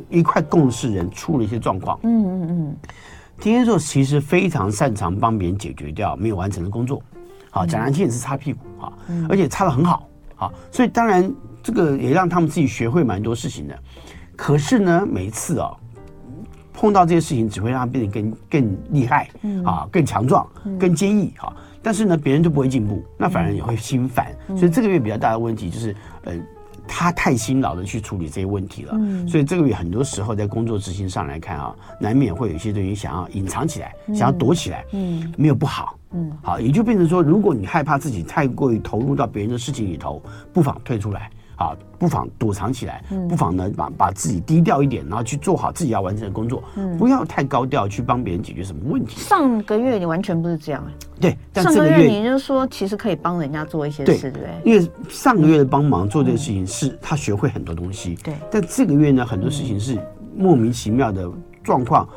[0.10, 2.76] 一块共事人出了一些状况，嗯嗯嗯，
[3.40, 7.02] 天蝎座其实非常擅长帮别人解决掉没有完成的工作，
[7.50, 8.60] 好，讲难听也是擦屁股。
[8.80, 8.94] 哈，
[9.30, 11.30] 而且擦的很好，好，所以当然
[11.62, 13.80] 这个也让他们自己学会蛮多事情的。
[14.36, 15.72] 可是呢，每一次啊
[16.74, 19.30] 碰到这些事情，只会让他变得更更厉害，
[19.66, 20.48] 啊，更强壮，
[20.80, 21.34] 更坚毅。
[21.38, 21.54] 哈。
[21.82, 24.28] 但是呢，别人就不会进步，那反而也会心烦。
[24.58, 26.34] 所以这个月比较大的问题就是，呃。
[26.88, 41.30] 他太辛劳的去处理这些问题了，嗯、所以这个月很多时候在工作执行上来看啊，难免会有一些东西想要隐藏起来，嗯、想要躲起来，嗯，没有不好，嗯，好，也就变成说，如果你害怕自己太过于投入到别人的事情里头，不妨退出来。
[41.56, 49.20] 啊，不妨躲藏起来，不妨呢把把自己低调一点，然后去做好自己要完成的工作，嗯，不要太高调去帮别人解决什么问题。
[49.20, 50.84] 上个月你完全不是这样，
[51.20, 54.50] 对，但上个月你就说其实可以帮人家做一些事，对不对？
[54.66, 59.98] 因为上个月的帮忙做这个事情是他学会很多东西，对，但这个月呢很多事情是
[60.36, 61.30] 莫名其妙的
[61.64, 62.08] 状况。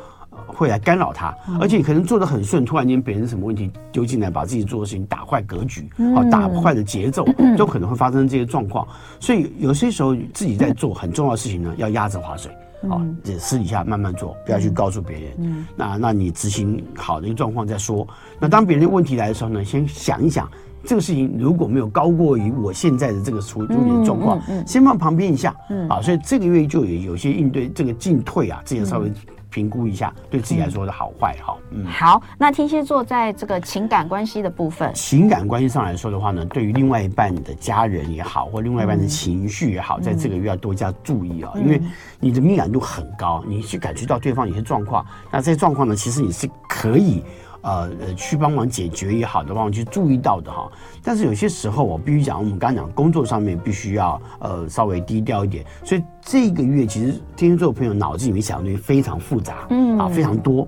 [0.47, 8.87] 会来干扰他，而且可能做的很顺，突然间别人什么问题丢进来，把自己做的事情打坏格局，啊，打坏的节奏，都可能会发生这些状况。
[9.19, 12.51] 所以有些时候自己在做很重要的事情呢，要压着划水，
[12.89, 15.65] 啊，这私底下慢慢做，不要去告诉别人。
[15.75, 18.07] 那那你执行好的一个状况再说。
[18.39, 20.49] 那当别人的问题来的时候呢，先想一想
[20.83, 25.55] 这个事情如果没有高过于我现在的这个处理的状况，先放旁边一下，
[25.89, 29.11] 啊，所以这个月就有有些应对这个进退啊，这些稍微。
[29.57, 31.57] 评估一下对自己来说的好坏哈。
[31.71, 41.81] 嗯，好，那天蝎座在这个情感关系的部分，情感关系上来说的话呢，对于另外一半的家人也好，或另外一半的情绪也好，在这个月要多加注意啊，因为
[42.19, 47.23] 你的敏感度很高，你去感觉到对方有些状况，那这些状况呢，其实你是可以。
[47.67, 50.71] 呃呃，去帮忙解决也好的，帮忙去注意到的哈。
[51.03, 55.65] 但是有些时候，我必须讲，我们刚刚讲工作上面必须要呃稍微低调一点。
[55.83, 60.65] 所以这个月其实天蝎座的朋友脑子里面想的东西非常复杂，嗯啊非常多。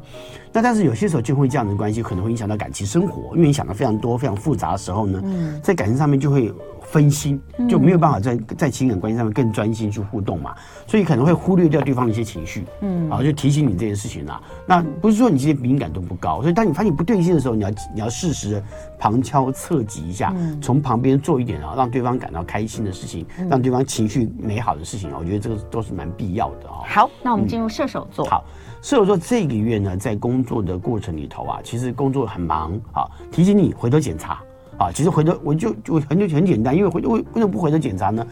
[0.52, 5.24] 那但是有些时候就会这样的关系可能会影响到感情生活，因为你想的非常多、非常复杂的时候呢，
[5.64, 6.54] 在感情上面就会。
[6.92, 10.56] 分心就没有办法在在情感关系上面更专心去互动嘛，
[10.88, 14.42] 所以可能会忽略掉对方的一些情绪，嗯，啊，就提醒你这件事情啦。
[14.66, 18.64] 那不是说你这些敏感度不高，所以当你发现不对劲的时候，你要你要适时的
[18.98, 26.82] 旁敲侧击一下，从旁边做一点啊，让对方感到开心的事情，让对方情绪美好的事情啊，我觉得这个都是蛮必要的哦。
[26.88, 28.26] 好，那我们进入射手座。
[28.26, 28.44] 好，
[28.82, 34.42] 射手座这个月呢，在工作的过程里头啊，其实工作很忙啊，提醒你回头检查。
[34.80, 38.26] 啊，其实回头我就就很就很简单，因为回为为什么不回头检查呢？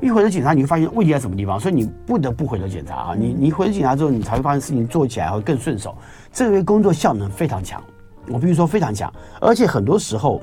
[0.00, 3.14] 一回头检查，你会发现问题在什么地方，所以你不得不回头检查啊。
[3.18, 5.96] 你你回头检查之后，你才会发现事情做起来会更顺手。
[6.32, 7.82] 这个月工作效能非常强，
[8.28, 10.40] 我必须说非常强，而且很多时候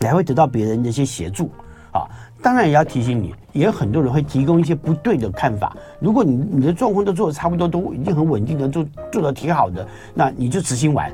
[0.00, 1.48] 你还会得到别人的一些协助
[1.92, 2.02] 啊。
[2.42, 5.76] 当然也要提醒你，也有很多人会提供一些不对的看法。
[6.00, 11.08] 如果你你的状况都做的差不多，都已经很稳定的做做的挺好的，那你就执行完。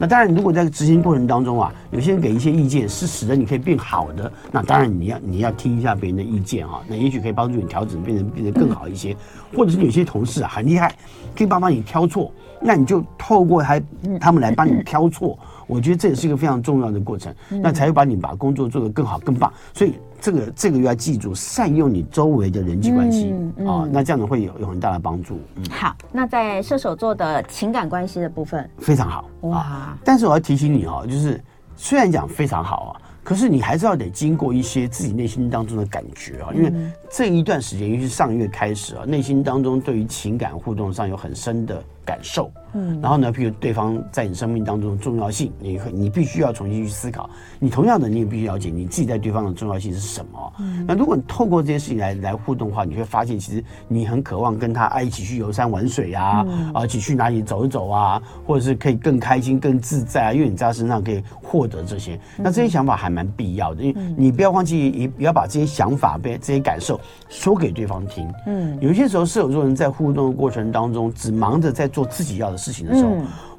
[0.00, 4.30] 那当然，如果在执行过程当中啊，有些人给一些意见，是使得你可以变好的。
[4.52, 9.16] 那当然你要你要听一下别人的意见哈，那也许可以帮助你调整，变得变得更好一些。
[9.56, 10.94] 或者是有些同事啊很厉害，
[11.36, 12.30] 可以帮帮你挑错，
[12.60, 13.80] 那你就透过他
[14.20, 15.36] 他们来帮你挑错。
[15.66, 19.52] 我觉得这也是一个非常重要的过程，那才会把你把工作做得更好更棒。
[19.74, 25.40] 所以这个这个要记住，善用你周围的人际关系啊、嗯哦，那这样子会有有很大的帮助。
[25.56, 29.96] 嗯，好，那在射手座的情感关系的部分非常好哇。
[30.04, 31.40] 但是我要提醒你哦，就是
[31.76, 36.72] 虽然讲非常好啊，可是你还是要得经过一些自己内心当中的感觉啊，因为
[37.10, 42.50] 这一段时间，尤其是上个月开始啊，内心当中对于情感互动上有很深的感受。
[42.74, 47.28] 嗯，然后呢，譬如对方在你生命当中的重要性，你你必须要重新去思考。
[47.58, 50.52] 你同样的，你也必须了解你自己在对方的重要性是什么。
[50.60, 62.18] 嗯，那如果你透过这些事情来来互动的话，你会发现，其实你很渴望跟他啊一起去游山玩水啊，啊一起去哪里走一走啊，或者是可以更开心、更自在啊，因为你在他身上可以获得这些。
[62.36, 68.28] 那这些想法还蛮必要的，因为你不要忘记，也不要把这些想法、被这些感受说给对方听。
[68.46, 73.12] 嗯，有些时候射手座人在互动的过程当中，只忙着在做自己要的事情的时候。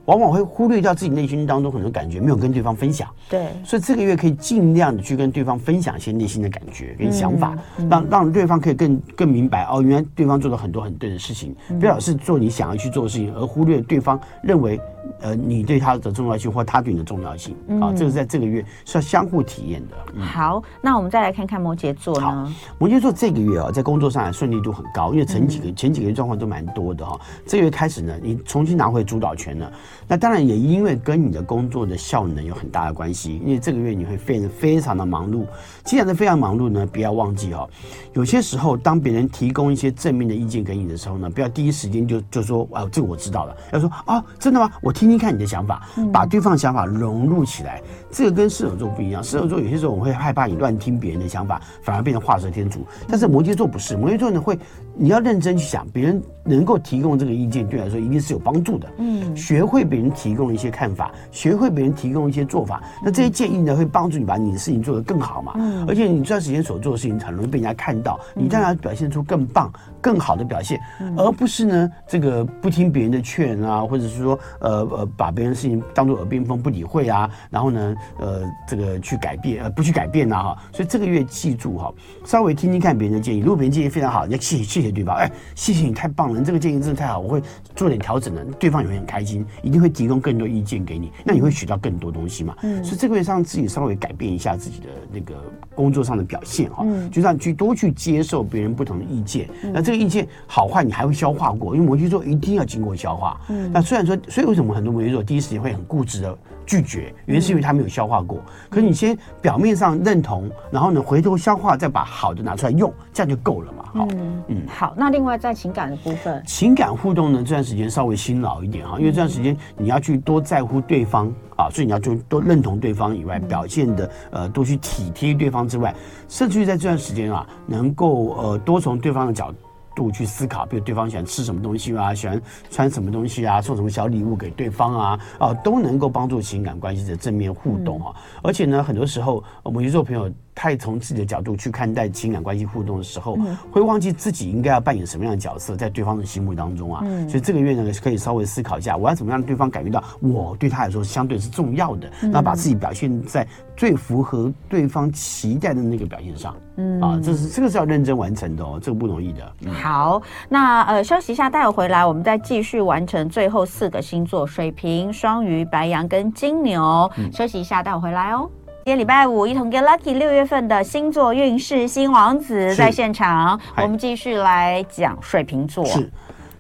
[0.06, 3.08] 往往会忽略掉自己内心当中很多感觉，没有跟对方分享。
[3.30, 7.56] 对，所以这个月可以尽量的去跟对方分享一些内心的感觉跟想法，
[7.88, 14.82] 让让对方可以更更明白哦，原来对方做了很多很对的事情，不要老是做你想要去做的事情，而忽略对方认为。
[15.22, 19.96] 呃，你对他的重要性，或他对你的重要性，嗯、啊，这个是在这个月是要相互体验的。
[20.14, 22.54] 嗯、好，那我们再来看看摩羯座呢？
[22.78, 27.20] 摩羯座这个月啊，在工作上还顺利度很高，因为前几个、嗯、前几个月状况都蛮多的哈。
[27.46, 29.72] 这个月开始呢，你重新拿回主导权了。
[30.08, 35.46] 那当然也因为跟你的工作的效能有很大的关系，因为这个月你会变得非常的忙碌。
[35.84, 37.68] 既然是非常忙碌呢，不要忘记哈，
[38.14, 44.72] 有些时候当别人提供一些正面的意见给你的时候呢，不要第一时间就就说啊，这个我知道了，要说啊，真的吗？
[44.82, 47.82] 我听听看你的想法，把对方的想法融入起来。
[48.12, 52.86] 这个跟射手座不一样，射手座有些时候我会害怕你乱听别人的想法，反而变成画蛇添足。
[53.08, 54.58] 但是摩羯座不是，摩羯座呢会，
[55.00, 58.88] 你要认真去想，别人能够提供这个意见，对你来说一定是有帮助的。
[58.98, 65.54] 嗯，学会别人提供一些看法，学会别人提供一些做法，那这些建议呢会帮助你把你的事情做得更好嘛。
[65.56, 70.80] 嗯，而且你这段时间所做的事情很容易被人家看到，你当然要表现出更棒、更好的表现，
[71.18, 75.30] 而不是呢这个不听别人的劝啊，或者是说呃呃把。
[75.40, 81.94] 别人的事情当做耳边风不理会啊，然后呢，呃，这个去改变，呃，不去改变呐，哈，所以这个月记住哈，
[82.26, 87.42] 稍微听听看别人的建议，如果别人建议非常好，你要谢谢谢谢对方，哎，谢谢你太棒了，你这个建议真的太好，我会
[87.76, 95.36] 做点调整的，对方也会很开心，一定会提供更多意见给你，那你会学到更多东西嘛，嗯，所以这个月让自己稍微改变一下自己的那个
[95.76, 105.20] 工作上的表现哈，嗯，就让你去多去接受别人不同的意见，那这个意见好坏你还会消化过，因为摩羯座一定要经过消化，嗯，那虽然说，所以为什么很多摩羯座。
[105.30, 106.36] 第一时间会很固执的
[106.70, 108.40] 拒绝，原因是因为他没有消化过。
[108.70, 113.86] 可是你先表面上认同，然后呢，回头消化，再把好的拿出来用，这样就够了嘛。
[113.92, 114.94] 好，嗯，嗯好。
[114.96, 125.92] 那另外在情感的部分，情感互动呢，这段时间稍微辛劳一点哈，因为这段时间你要去多在乎对方啊，所以你要就多认同对方以外，表现的呃多去体贴对方之外，
[126.28, 129.52] 甚至于在这段时间啊，能够呃多从对方的角
[129.96, 138.14] 度去思考，比如对方喜欢吃什么东西啊，喜欢穿什么东西啊，送什么小礼物给对方啊，啊，都能够帮助情感关系的正面互动啊。
[138.42, 140.32] 而且呢，很多时候我们去做朋友。
[140.60, 147.02] 太从自己的角度去看待情感关系互动的时候，嗯、会忘记自己应该要扮演什么样的角色在对方的心目当中啊。
[147.06, 156.54] 嗯、所以这个月呢，可以稍微思考一下，我要怎么样让对方感觉到我对他来说相对是重要的，那、嗯、把自己表现在最符合对方期待的那个表现上。
[156.76, 159.54] 嗯啊，这是这个是要认真完成的哦，这个不容易的。
[159.62, 167.10] 嗯、好，那呃休息一下，待会回来我们再继续完成最后四个星座：水瓶、双鱼、白羊跟金牛。
[167.18, 168.50] 嗯、休息一下，待会回来哦。
[168.90, 175.86] 今天礼拜五，一同 get lucky 六月份的星座运势，新王子在现场，我们继续来讲水瓶座。
[175.86, 176.10] 是。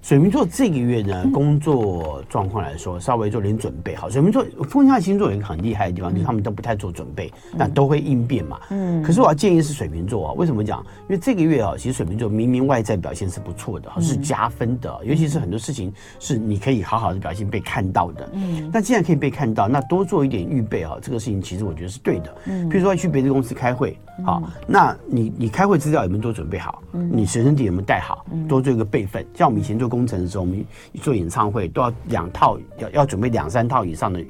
[0.01, 3.95] 水瓶座这个月呢，工作状况来说，稍微做点准备。
[3.95, 8.59] 好，水瓶座风象星座有一个很厉害的地方，就是他们都不太做准备，那都会应变嘛。
[8.69, 9.03] 嗯。
[9.03, 10.79] 可是我要建议是水瓶座啊，为什么讲？
[11.09, 18.29] 因为这个月啊，其实水瓶座明明外在表现是不错的，是加分的，尤其是很多事情是你可以好好的表现被看到的。
[18.33, 18.69] 嗯。
[18.73, 22.35] 那既然可以被看到，那多做一点预备啊，这个事情其实我觉得是对的。
[22.45, 22.69] 嗯。
[22.69, 26.81] 譬如说要去别的公司开会，好，那你你开会资料有没有都准备好？
[26.93, 27.09] 嗯。
[27.11, 28.25] 你随身碟有没有带好？
[28.47, 29.25] 多做一个备份。
[29.35, 29.88] 像我们以前做。
[29.89, 30.63] 工程的时候，我们
[31.01, 34.27] 做演唱会都要两套，要要准备两三套以上的乐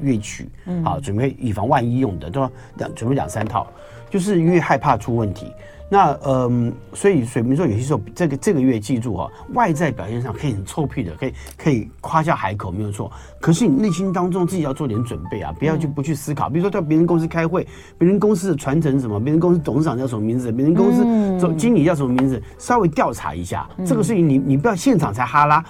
[0.00, 0.48] 乐曲，
[0.84, 3.66] 好，准备以防万一用的，都要两准备两三套，
[4.08, 5.52] 就是因为害怕出问题。
[5.92, 13.10] 那嗯，所以水瓶座有些时候，这个这个月记住哈，外在表现上可以很臭屁的，可以可以夸下海口没有错。
[13.40, 16.48] 可是你内心当中自己要做点准备啊，不要去不去思考。
[16.48, 17.66] 比如说到别人公司开会，
[17.98, 21.04] 别人公司的传承什么，别人公司董事长叫什么名字，别人公司
[21.40, 23.68] 总经理叫什么名字，稍微调查一下。
[23.84, 25.64] 这个事情你你不要现场才哈拉，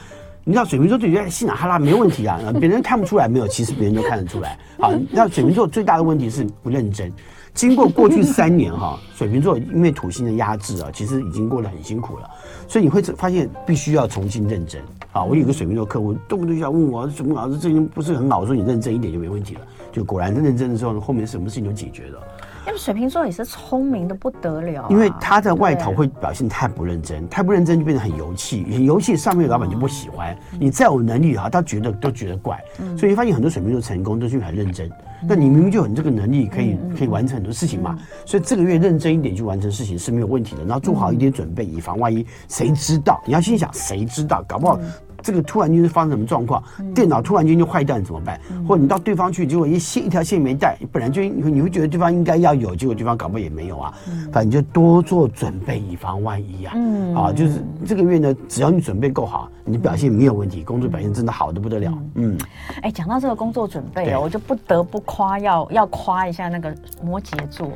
[0.51, 4.59] 你知道水瓶座对于现场哈拉没问题啊，别人看不出来没有，其实别人都看得出来。
[4.81, 7.09] 好，那水瓶座最大的问题是不认真。
[7.55, 12.29] 经过过去三年哈，水瓶座因为土星的压制啊，其实已经过得很辛苦了，
[12.67, 14.83] 所以你会发现必须要重新认真
[15.13, 15.23] 啊。
[15.23, 19.61] 我有个水瓶座客户，动不动就要问我，水瓶老师最近不是很好，我说你认真一点就没问题了。
[19.93, 22.19] 就果然认真的时候，后面什么事情都解决了。
[22.67, 30.71] 因为水瓶座也是聪明的不得了，因为他在外头会表现太不认真，太不认真就变得很油气，很油气上面的老板就不喜欢你。
[30.71, 32.63] 再有能力哈，他觉得都觉得怪，
[32.97, 34.91] 所以发现很多水瓶座成功都是因为很认真。
[35.23, 40.65] 那你明明就有这个能力，可以可以完成很多事情嘛，所以这个月认真一点去完成事情是没有问题的。
[40.65, 43.21] 然后做好一点准备，以防万一，谁知道？
[43.27, 44.43] 你要心想，谁知道？
[44.49, 44.79] 搞不好。
[45.23, 46.63] 这个突然间是发生什么状况？
[46.95, 48.41] 电脑突然间就坏掉，你怎么办？
[48.67, 53.95] 或者你到对方去，结果一线一条线没带，本来就你会觉得对方应该要有，结果对方搞不好也没有啊。
[54.33, 56.73] 反正你就多做准备，以防万一啊。
[56.77, 61.93] 嗯，啊，就是这个月呢，只要你准备够好，你表现没有问题，工作表现真的好的不得了。
[62.15, 62.37] 嗯，
[62.83, 67.71] 哎，讲到这个工作准备啊，我就不得不夸要要夸一下那个摩羯座。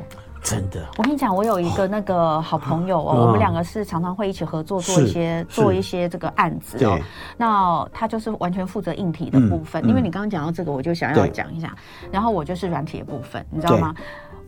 [0.45, 6.99] 真的，我跟你讲，我有一个那个好朋友哦，我们两个是常常会一起合作做一些做一些这个案子哦。
[7.35, 11.75] 那他就是完全负责硬体的部分，因为你刚刚讲到这个，我就想要讲一下。
[12.11, 13.95] 然后我就是软体的部分，你知道吗？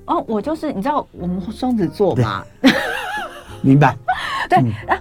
[0.06, 2.44] 哦，我就是你知道我们双子座嘛，
[3.62, 3.98] 明白？
[4.48, 4.98] 对啊。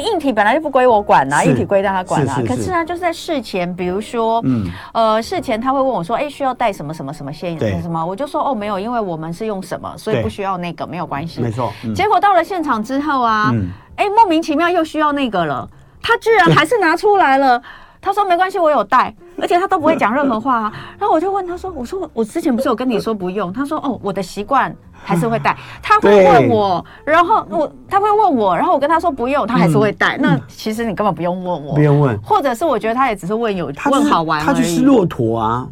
[0.00, 2.40] 哎，硬体本来就不归我管呐，硬体归他管啦。
[2.46, 8.04] 可是呢，就是在事前，比如说，嗯，呃，事前他会问我说，哎，需要带什么什么什么线什么？
[8.04, 11.40] 我就说，哦，没有，因为我们是用什么，所以不需要那个，没有关系。
[11.40, 11.72] 没错。
[11.94, 13.52] 结果到了现场之后啊，
[13.96, 15.68] 哎，莫名其妙又需要那个了，
[16.02, 17.60] 他居然还是拿出来了。
[18.00, 20.72] 他说没关系，我有带，而且他都不会讲任何话啊。
[20.98, 23.52] 然后我就问他说，我说我之前不是有跟你说不用？
[23.52, 24.74] 他说，哦，我的习惯。
[25.02, 30.18] 还是会带，他会问我，然后我他会问我，然后我跟他说不用，他还是会带。
[30.18, 34.42] 那其实你根本不用问我，不用问，或者是我觉得他也只是问有问好玩。
[34.42, 35.66] 他就是骆驼啊。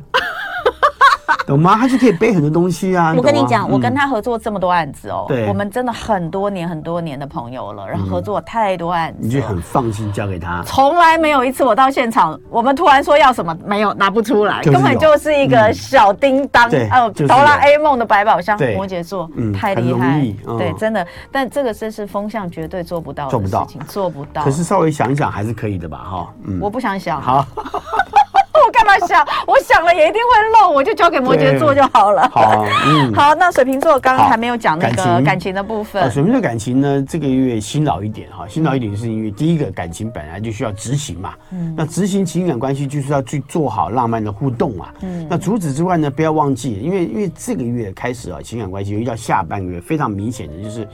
[1.47, 1.77] 懂吗？
[1.77, 3.14] 他就可以背很多东西啊！
[3.17, 10.62] 我跟你讲，我跟他合作这么多案子哦，对，我们真的很多年很多年的朋友了，然后合作太多案子，你就很放心交给他。
[10.64, 20.21] 从来没有一次我到现场，我们突然说要什么，没有拿不出来，根本就是一个小叮当，哦，哆啦 A 梦的百宝箱，摩羯座，太厉害，
[20.59, 21.07] 对，真的。
[21.31, 24.43] 但这个是是风向绝对做不到的事情，做不到。
[24.45, 25.99] 可是稍微想一想还是可以的吧？
[25.99, 27.21] 哈，嗯，我不想想。
[27.21, 27.45] 好。
[28.66, 29.27] 我干嘛想？
[29.47, 32.29] 我想了也一定会漏，我就交给摩羯座就好了。
[32.33, 33.35] 好，嗯， 好。
[33.35, 36.11] 那水瓶座刚刚还没有讲那个感情的部分。
[36.11, 41.35] 水瓶座感情呢，这个月辛劳一点哈，辛劳一点是因为第一个感情本来就需要执行嘛。
[41.51, 41.75] 嗯。
[41.77, 44.92] 那执行情感关系就是要去做好浪漫的互动啊。
[45.03, 45.27] 嗯。
[45.29, 50.88] 那除此之外呢，不要忘记，因为因为这个月开始啊，情感关系又到下半个月非常明显的就是，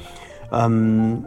[0.50, 1.22] 嗯。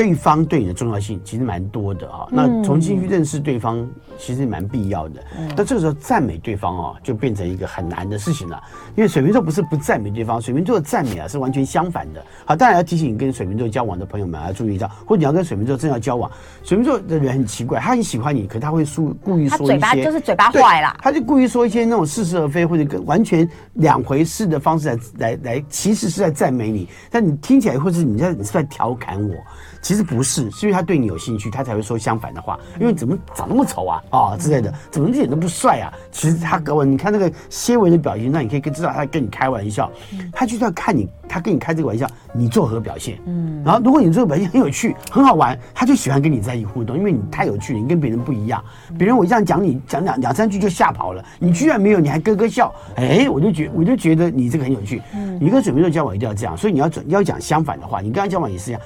[0.00, 2.26] 对方对你的重要性其实蛮多的哈。
[2.30, 3.86] 那重新去认识对方，
[4.16, 5.22] 其实蛮必要的。
[5.54, 8.58] 那这个时候赞美对方哦，就变成一个很难的事情了。
[8.96, 12.24] 因为水瓶座不是不赞美对方，水瓶座的赞美啊是完全相反的。
[12.46, 16.30] 好，当然要提醒你跟水瓶座交往的朋友们要注意到，或者你要跟水瓶座正要交往，
[16.62, 29.34] 水瓶座的人很奇怪，他很喜欢你，可他会说故意说一些，他嘴巴就是嘴巴坏了，他就故意说一些那种似是而非或者跟完全两回事的方式来来来，其实是在赞美你，但你听起来或者你在你是在调侃我。
[29.82, 32.58] 其实不是，是因为他对你有兴趣，他才会说相反的话。
[32.78, 35.92] 因为怎么长那么丑啊啊、哦、之类的，怎么一点都不帅啊？
[36.12, 39.90] 其实他给我，你看那个些微的表情，那你可以知道他跟你开玩笑。
[40.32, 43.18] 他就是要看你，他跟你开这个玩笑，你作何表现？
[43.26, 43.62] 嗯。
[43.64, 48.62] 然后如果你这个表现 很有趣、很好玩，他就喜欢跟你在一起互动，因为你太有趣了，你跟别人不一样。
[48.98, 55.00] 别人我这样讲你讲两两三句就吓跑了，你居然没有，你还咯咯笑，哎，我就觉我就觉得你这个很有趣。
[55.14, 55.38] 嗯。
[55.40, 58.82] 你跟水瓶座交往一定要这样，所以你要准要讲相反的话，你跟他交往也是一样。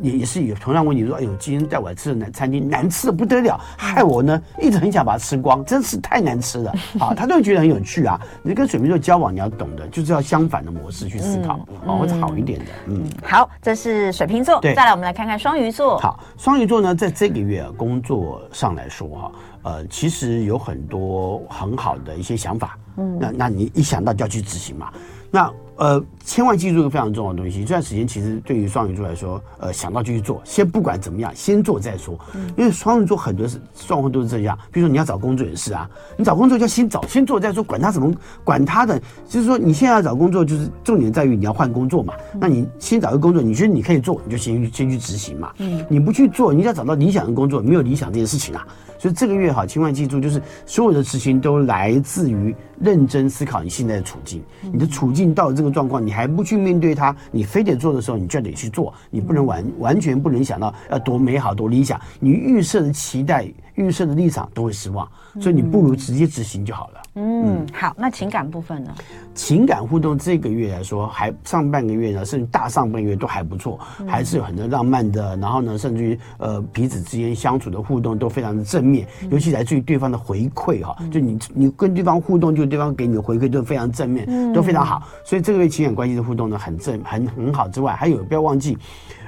[0.00, 7.14] 也也是有同样问题，说，哎呦，今天带我来吃的难餐厅难吃的不得了，害我呢一直很想把它吃光，真是太难吃了啊！
[7.14, 8.20] 他都会觉得很有趣啊。
[8.42, 12.64] 你跟水瓶座交往，你要懂得就是要相反的模式去思考，嗯、啊，会好一点的。
[12.86, 14.60] 嗯，好，这是水瓶座。
[14.60, 15.98] 对，再来我们来看看双鱼座。
[15.98, 22.76] 好，双鱼座呢，在这个月啊，工作上来说哈，呃，其实有很多很好的一些想法。
[22.96, 24.90] 嗯，那那你一想到就要去执行嘛。
[25.30, 32.18] 那呃，千万记住一个非常重要的东西，这段时间其实对于双鱼座来说，呃，想到就去做，先不管怎么样，先做再说。
[32.34, 38.12] 嗯，因为双鱼座很多是状况都是这样，比如说你要找工作也是啊，你找工作就要先找，先做再说，管他怎么
[38.42, 42.12] 管他的，就是说你现在要找工作，就是重点在于你要换工作嘛。
[42.40, 45.52] 那你先找个工作，你觉得你可以做，你就先去先去执行嘛。
[45.58, 48.66] 嗯，你不去做，你要找到理想的工作，没有理想这件事情啊。
[48.98, 54.42] 所以这个月哈，千万记住，就是所有的事情都来自于认真思考你现在的处境。
[54.72, 58.92] 你的处境到了这个状况，你还不去面对它，你非得做的时候，你就得去做。
[59.10, 65.08] 你不能完完全不能想到要多美好多理想，你预设的期待、预设的立场都会失望。
[65.40, 67.02] 所以你不如直接执行就好了。
[67.14, 68.92] 嗯，好，那情感部分呢？
[69.34, 75.36] 情感互动这个月来说，还上半个月呢，甚至大上半个月都还不错，还是有很多浪漫的。
[75.36, 85.02] 然后呢，甚至于呃彼此之间相处的互动都非常的正面，尤其来自于对方的回馈哈，就你你跟对方互动，就对方给你的回馈都非常正面，都非常好。
[85.24, 88.76] 所以这个月情感关系的互动呢，很正很很好之外，还有不要忘记，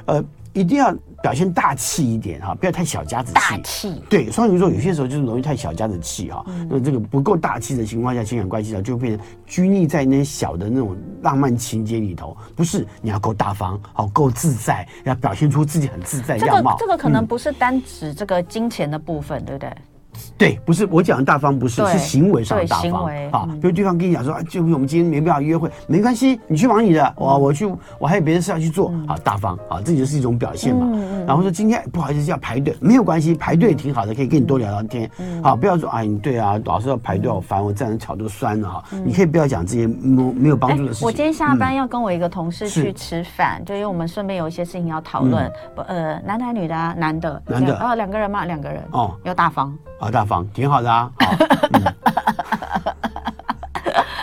[0.06, 0.22] 呃。
[0.52, 3.34] 一定要表现大气一点哈，不要太小家子气。
[3.34, 4.02] 大气。
[4.10, 6.44] 对，双鱼座有些时候就是容易太小家子气哈。
[6.68, 12.36] 那这个不够大气的情况下，情感关系呢就会变成拘泥在那些小的那种浪漫情节里头。
[12.56, 16.76] 不是，你要够大方，好够自在，要表现出自己很自在的样貌。
[16.80, 19.72] 这个这个可能不是单指这个金钱的部分，嗯、对不对？
[20.40, 23.46] 对，不是我讲的大方，不是是行为上的大方啊。
[23.60, 29.14] 比如对方跟你讲说，就我们今天没办法约会，没关系，你去忙你的，我我去，我还有别的事要去做啊。
[29.22, 30.98] 大方啊，这就是一种表现嘛。
[31.26, 35.10] 然后说今天不好意思要排队，没有关系，排队挺好的，可以跟你多聊聊天。
[35.42, 38.82] 好，不要说哎，对啊，老是要排队好烦，我站着脚都酸了哈。
[39.04, 41.06] 你可以不要讲这些没没有帮助的事情。
[41.06, 45.52] 我今天下班要跟我一个同事去吃饭，就因为我们顺便有一些事情要讨论。
[45.86, 46.94] 呃，男的还女的啊？
[46.96, 49.76] 男的，男的啊，两个人嘛，两个人哦，要大方。
[50.00, 51.10] 啊，大方挺好的啊，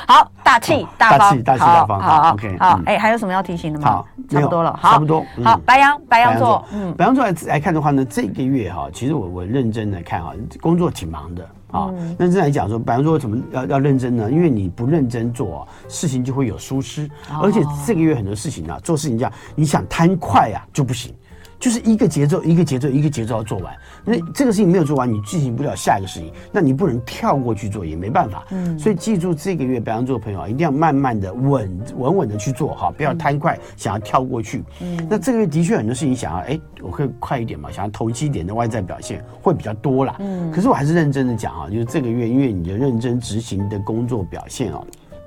[0.08, 3.88] 好， 好，大气大方，大气大方，好，OK，好，哎，还有什么要提醒的吗？
[3.88, 10.32] 好，差不多了，差不多，好，白羊，白羊座，嗯，白羊座来来看的话呢，这个月哈，其实我我认真的看哈，
[10.62, 14.32] 工作挺忙的啊，认真来讲说，白羊座为什么要要认真呢？
[14.32, 17.10] 因为你不认真做，事情就会有疏失，
[17.41, 21.14] 而且这个月很多事情啊，做事情这样，你想贪快啊就不行。
[21.60, 23.76] 就是一个节奏，一个节奏，一个节奏要做完。
[24.05, 26.32] 那这个事情没有做完，你进行不了下一个事情。
[26.51, 28.45] 那你不能跳过去做，也没办法。
[28.51, 34.64] 嗯，所以记住这个月白羊座的朋友啊，一定要慢慢的、稳稳稳的去做哈，不要贪快，想要跳过去。
[34.82, 40.16] 嗯，那这个月的确很多事情想要，哎，我可以快一点嘛，想要投机一点的外在表现会比较多啦。
[40.20, 44.80] 嗯，可是我还是认真的讲啊，就是这个月因为你的认真执行的工作表现啊，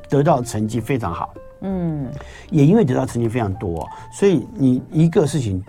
[0.09, 1.35] 得到成绩非常好。
[1.63, 2.07] 嗯，
[2.51, 5.61] 也因为得到成绩非常多，所以你一个事情。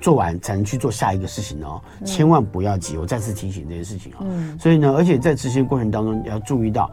[0.00, 2.96] 做完才能去做下一个事情哦，千万不要急。
[2.96, 4.18] 我再次提醒这件事情啊。
[4.22, 4.58] 嗯。
[4.58, 6.90] 所以呢，而且在执行过程当中要注意到，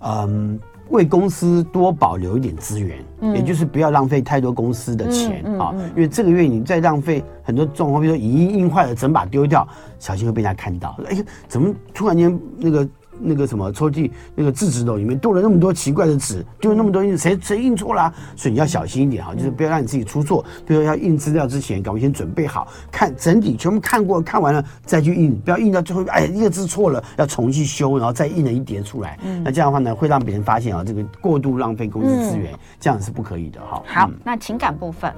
[0.00, 0.58] 嗯，
[0.90, 2.98] 为公司多保留一点资源，
[3.34, 5.74] 也就是不要浪费太多公司的钱啊。
[5.94, 9.66] 因为这个月你再浪费很多状况，比如说影印印坏了，整把丢掉，
[9.98, 10.98] 小心会被人家看到。
[11.06, 12.88] 哎呀，怎么突然间那个？
[13.20, 18.12] 那个什么抽屉那个字纸篓里面多了那么多奇怪的纸，丢了那么多印，谁谁印错了？
[18.36, 20.44] 所以你要小心一点哈，就是不要让你自己出错。
[20.66, 29.18] 比如说要印资料之前，赶快先准备好，看整体全部看过看完了再去印，不要印到最后，哎，一个字错了要重新修，然后再印了一叠出来。
[29.22, 33.82] 嗯，那这样的话呢，会让别人发现啊，这个过度浪费公司资源，这样是不可以的哈。
[33.86, 35.12] 好，那情感部分。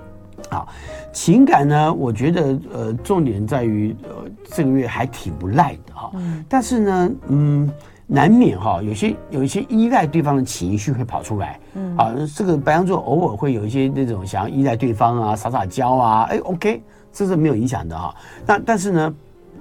[0.51, 0.69] 好，
[1.13, 6.11] 情感呢，我觉得呃，重点在于呃，这个月还挺不赖的哈。
[6.15, 6.45] 嗯。
[6.49, 7.71] 但是呢，嗯，
[8.07, 11.61] 难免哈，有些有一些依赖对方的情绪会跑出来。
[11.75, 11.97] 嗯。
[11.97, 16.83] 啊，这个白羊座偶尔会有一些那种想要依赖对方啊，撒撒娇啊，哎，OK，
[17.13, 18.15] 这是没有影响的哈。
[18.47, 19.15] 那但是呢。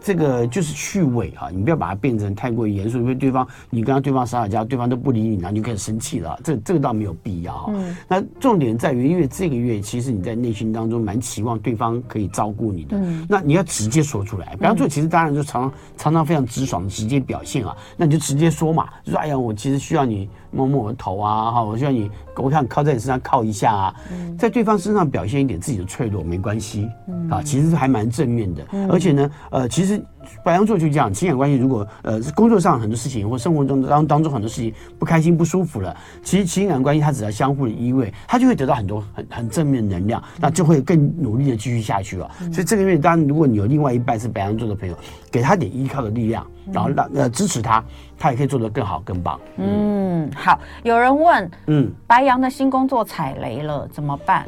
[0.06, 7.66] 这个就是趣味哈，你不要把它变成太过于严肃，因为对方你跟他对方撒撒娇，对方都不理你，然后你就开始生气了，这这个倒没有必要啊。
[7.70, 7.98] 嗯。
[8.08, 13.26] 那重点在于，因为这个月其实你在内心当中蛮期望对方可以照顾你的，嗯。
[13.28, 23.96] 那你要直接说出来，比方说，其实当然就常常常非常直爽的直接表现啊，那你就直接说嘛，就说哎呀，我其实需要你摸摸我的头啊，哈，我希望你，我想靠在你身上靠一下啊，
[24.38, 26.90] 在对方身上表现一点自己的脆弱没关系，
[27.30, 30.02] 啊，其实还蛮正面的，而且呢，呃，其实。
[30.44, 42.30] 白羊座就这样，情感关系如果呃工作上很多事情或生活中当当中很多事情不开心不舒服了，其实情感关系它只要相互的依偎，它就会得到很多很很正面的能量，那就会更努力的继续下去了。
[42.52, 44.96] 所以这个月，当然如果你有另外一半是白羊座的朋友，
[45.32, 47.84] 给他点依靠的力量，然后让呃支持他，
[48.18, 49.40] 他也可以做得更好更棒。
[49.58, 54.46] 嗯，好，有人问，嗯，白羊的新工作踩雷了怎么办？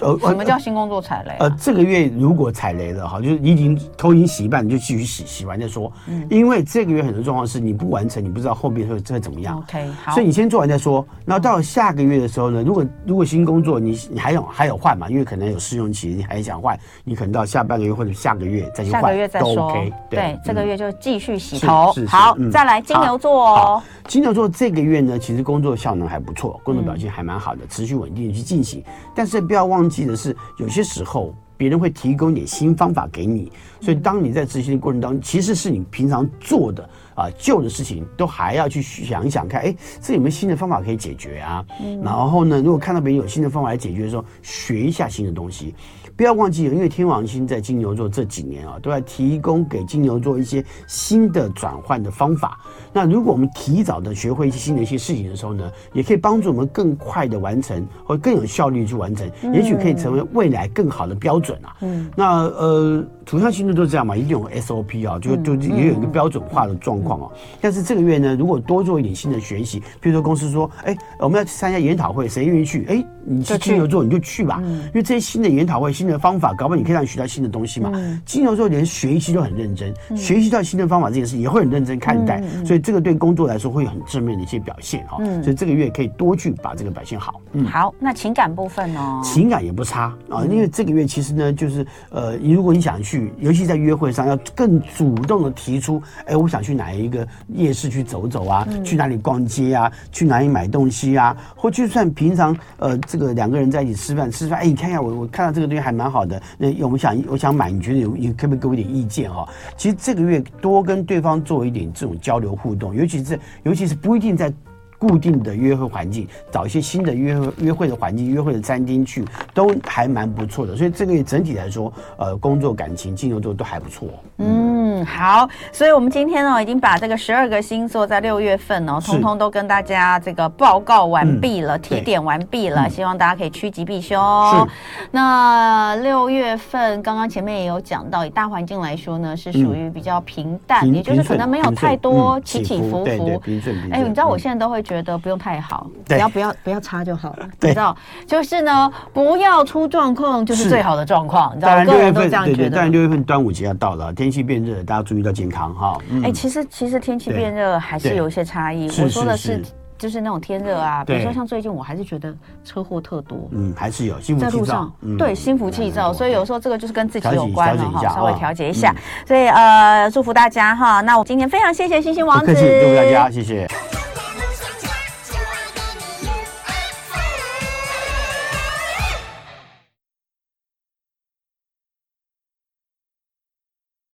[0.00, 1.36] 呃，什么叫新工作踩雷？
[1.38, 5.90] 呃，这个月如果踩雷了哈，就是你已经头已经洗一半，你就继续洗，洗完再说。
[6.06, 9.58] 嗯，因为这个月很多状况是你不完成，你不知道后面会会怎么样。
[9.58, 10.12] OK，好。
[10.12, 11.06] 所以你先做完再说。
[11.24, 19.00] 然后到了下个月的时候呢，如果如果新工作你你还有还有换嘛，因为可能有试用期，你还想换，你可能到下半个月或者下个月再去换。
[19.00, 19.70] 下个月再说。
[19.70, 21.94] OK，对，这个月就继续洗头。
[22.06, 23.82] 好，再来金牛座哦。
[24.06, 28.84] 金牛座这个月呢，其实工作效能还不错，工作表现还蛮好的，持续稳定的去进行。
[29.14, 30.66] 但是不要忘记的是有。
[30.66, 41.64] 有些时候，别人会提供点新方法给你，所以当你在执行的过程当中，其实是你平常做的啊旧的事情，都还要去想一想看，哎，这有没有新的方法可以解决啊？
[42.04, 45.74] 然后呢，如果看到别人有新的方法来解决的时候，学一下新的东西。
[46.16, 52.58] 不要忘记，因为天王星在金牛座这几年啊，都在提供给金牛座一些新的转换的方法。
[52.90, 61.76] 那如果我们提早的学会一些新的一些事情的时候呢，也可以帮助我们更快的完成，或更有效率去完成，也许可以成为未来更好的标准啊。
[61.82, 63.04] 嗯，那呃。
[63.26, 67.32] 土象星座都是这样嘛，一定有 SOP 啊，就就也有一个标准化的状况哦。
[67.60, 72.84] 但是这个月呢，如果多做一点新的学习，比如说公司说，哎，我们要参加研讨会，谁愿意去？
[72.90, 77.90] 哎，你是金牛座，你就去吧，因为这些新的研讨会、新的方法，搞不好你可以让你学到新的东西嘛。
[78.26, 85.16] 金牛座连学习都很认真，学习到新的方法这件事也会很认真看待，所以这个对工作来说会有很正面的一些表现哈。
[85.42, 87.40] 所以这个月可以多去把这个表现好。
[87.52, 89.20] 嗯，好，那情感部分呢？
[89.22, 93.32] 情感也不差啊，因为这个月其实呢，就是呃，如果你想去。
[93.38, 98.66] 尤其在约会上，要更主动的提出，哎，我想去哪一个夜市去走走啊？
[98.70, 99.92] 嗯、去哪里逛街啊？
[100.10, 101.36] 去哪里买东西啊？
[101.54, 109.48] 或就算平常呃，这个两个人在一起吃饭，吃饭，哎，你看一下我，我看到这个东西还蛮好的，那我们想，我想买，你觉得有，你可不可以给我一点意见哈？
[109.76, 114.52] 其实这个月多跟对方做一点这种交流互动，尤其是尤其是不一定在。
[114.98, 119.22] 固定的约会环境，找一些新的约会约会的环境，约会的餐厅去，
[119.52, 120.74] 都还蛮不错的。
[120.74, 124.08] 所以这个月整体来说，呃，工作、感情、金牛座都还不错。
[124.38, 124.65] 嗯，
[125.04, 125.46] 好。
[125.70, 132.88] 所以我们今天呢，已经把这个十二个星座在六月份哦，通通都跟大家这个报告完毕了，提点完毕了。
[132.88, 134.18] 希望大家可以趋吉避凶。
[134.52, 134.72] 是。
[135.10, 143.42] 那六月份刚刚前面也有讲到，以大环境来说呢，是属于比较平淡，也就是可能没有太多起起伏伏。
[143.90, 144.86] 哎，你知道我现在都会。
[144.86, 147.48] 觉得不用太好，只要不要不要差就好了。
[147.60, 151.50] 你知道，就是呢，不要出状况就是最好的状况。
[151.56, 152.70] 你知道，个人都这样觉得。
[152.70, 155.98] 当然，六月份端午节要到了，天气变热，大家注意到健康哈。
[156.24, 158.88] 哎，其实其实天气变热还是有一些差异。
[159.02, 159.62] 我说的是，
[159.98, 162.34] 就是那种天热啊，比如说像最近，我还是觉得
[162.64, 163.48] 车祸特多。
[163.52, 164.50] 嗯，还是有心浮气躁。
[164.50, 168.94] 在路上，对，心浮气躁，所以有时候这个就是跟自己有关了哈，稍微调节一下。
[169.26, 171.00] 所以呃，祝福大家哈。
[171.00, 173.66] 那我今天非常谢谢星星王子，祝福大家，谢谢。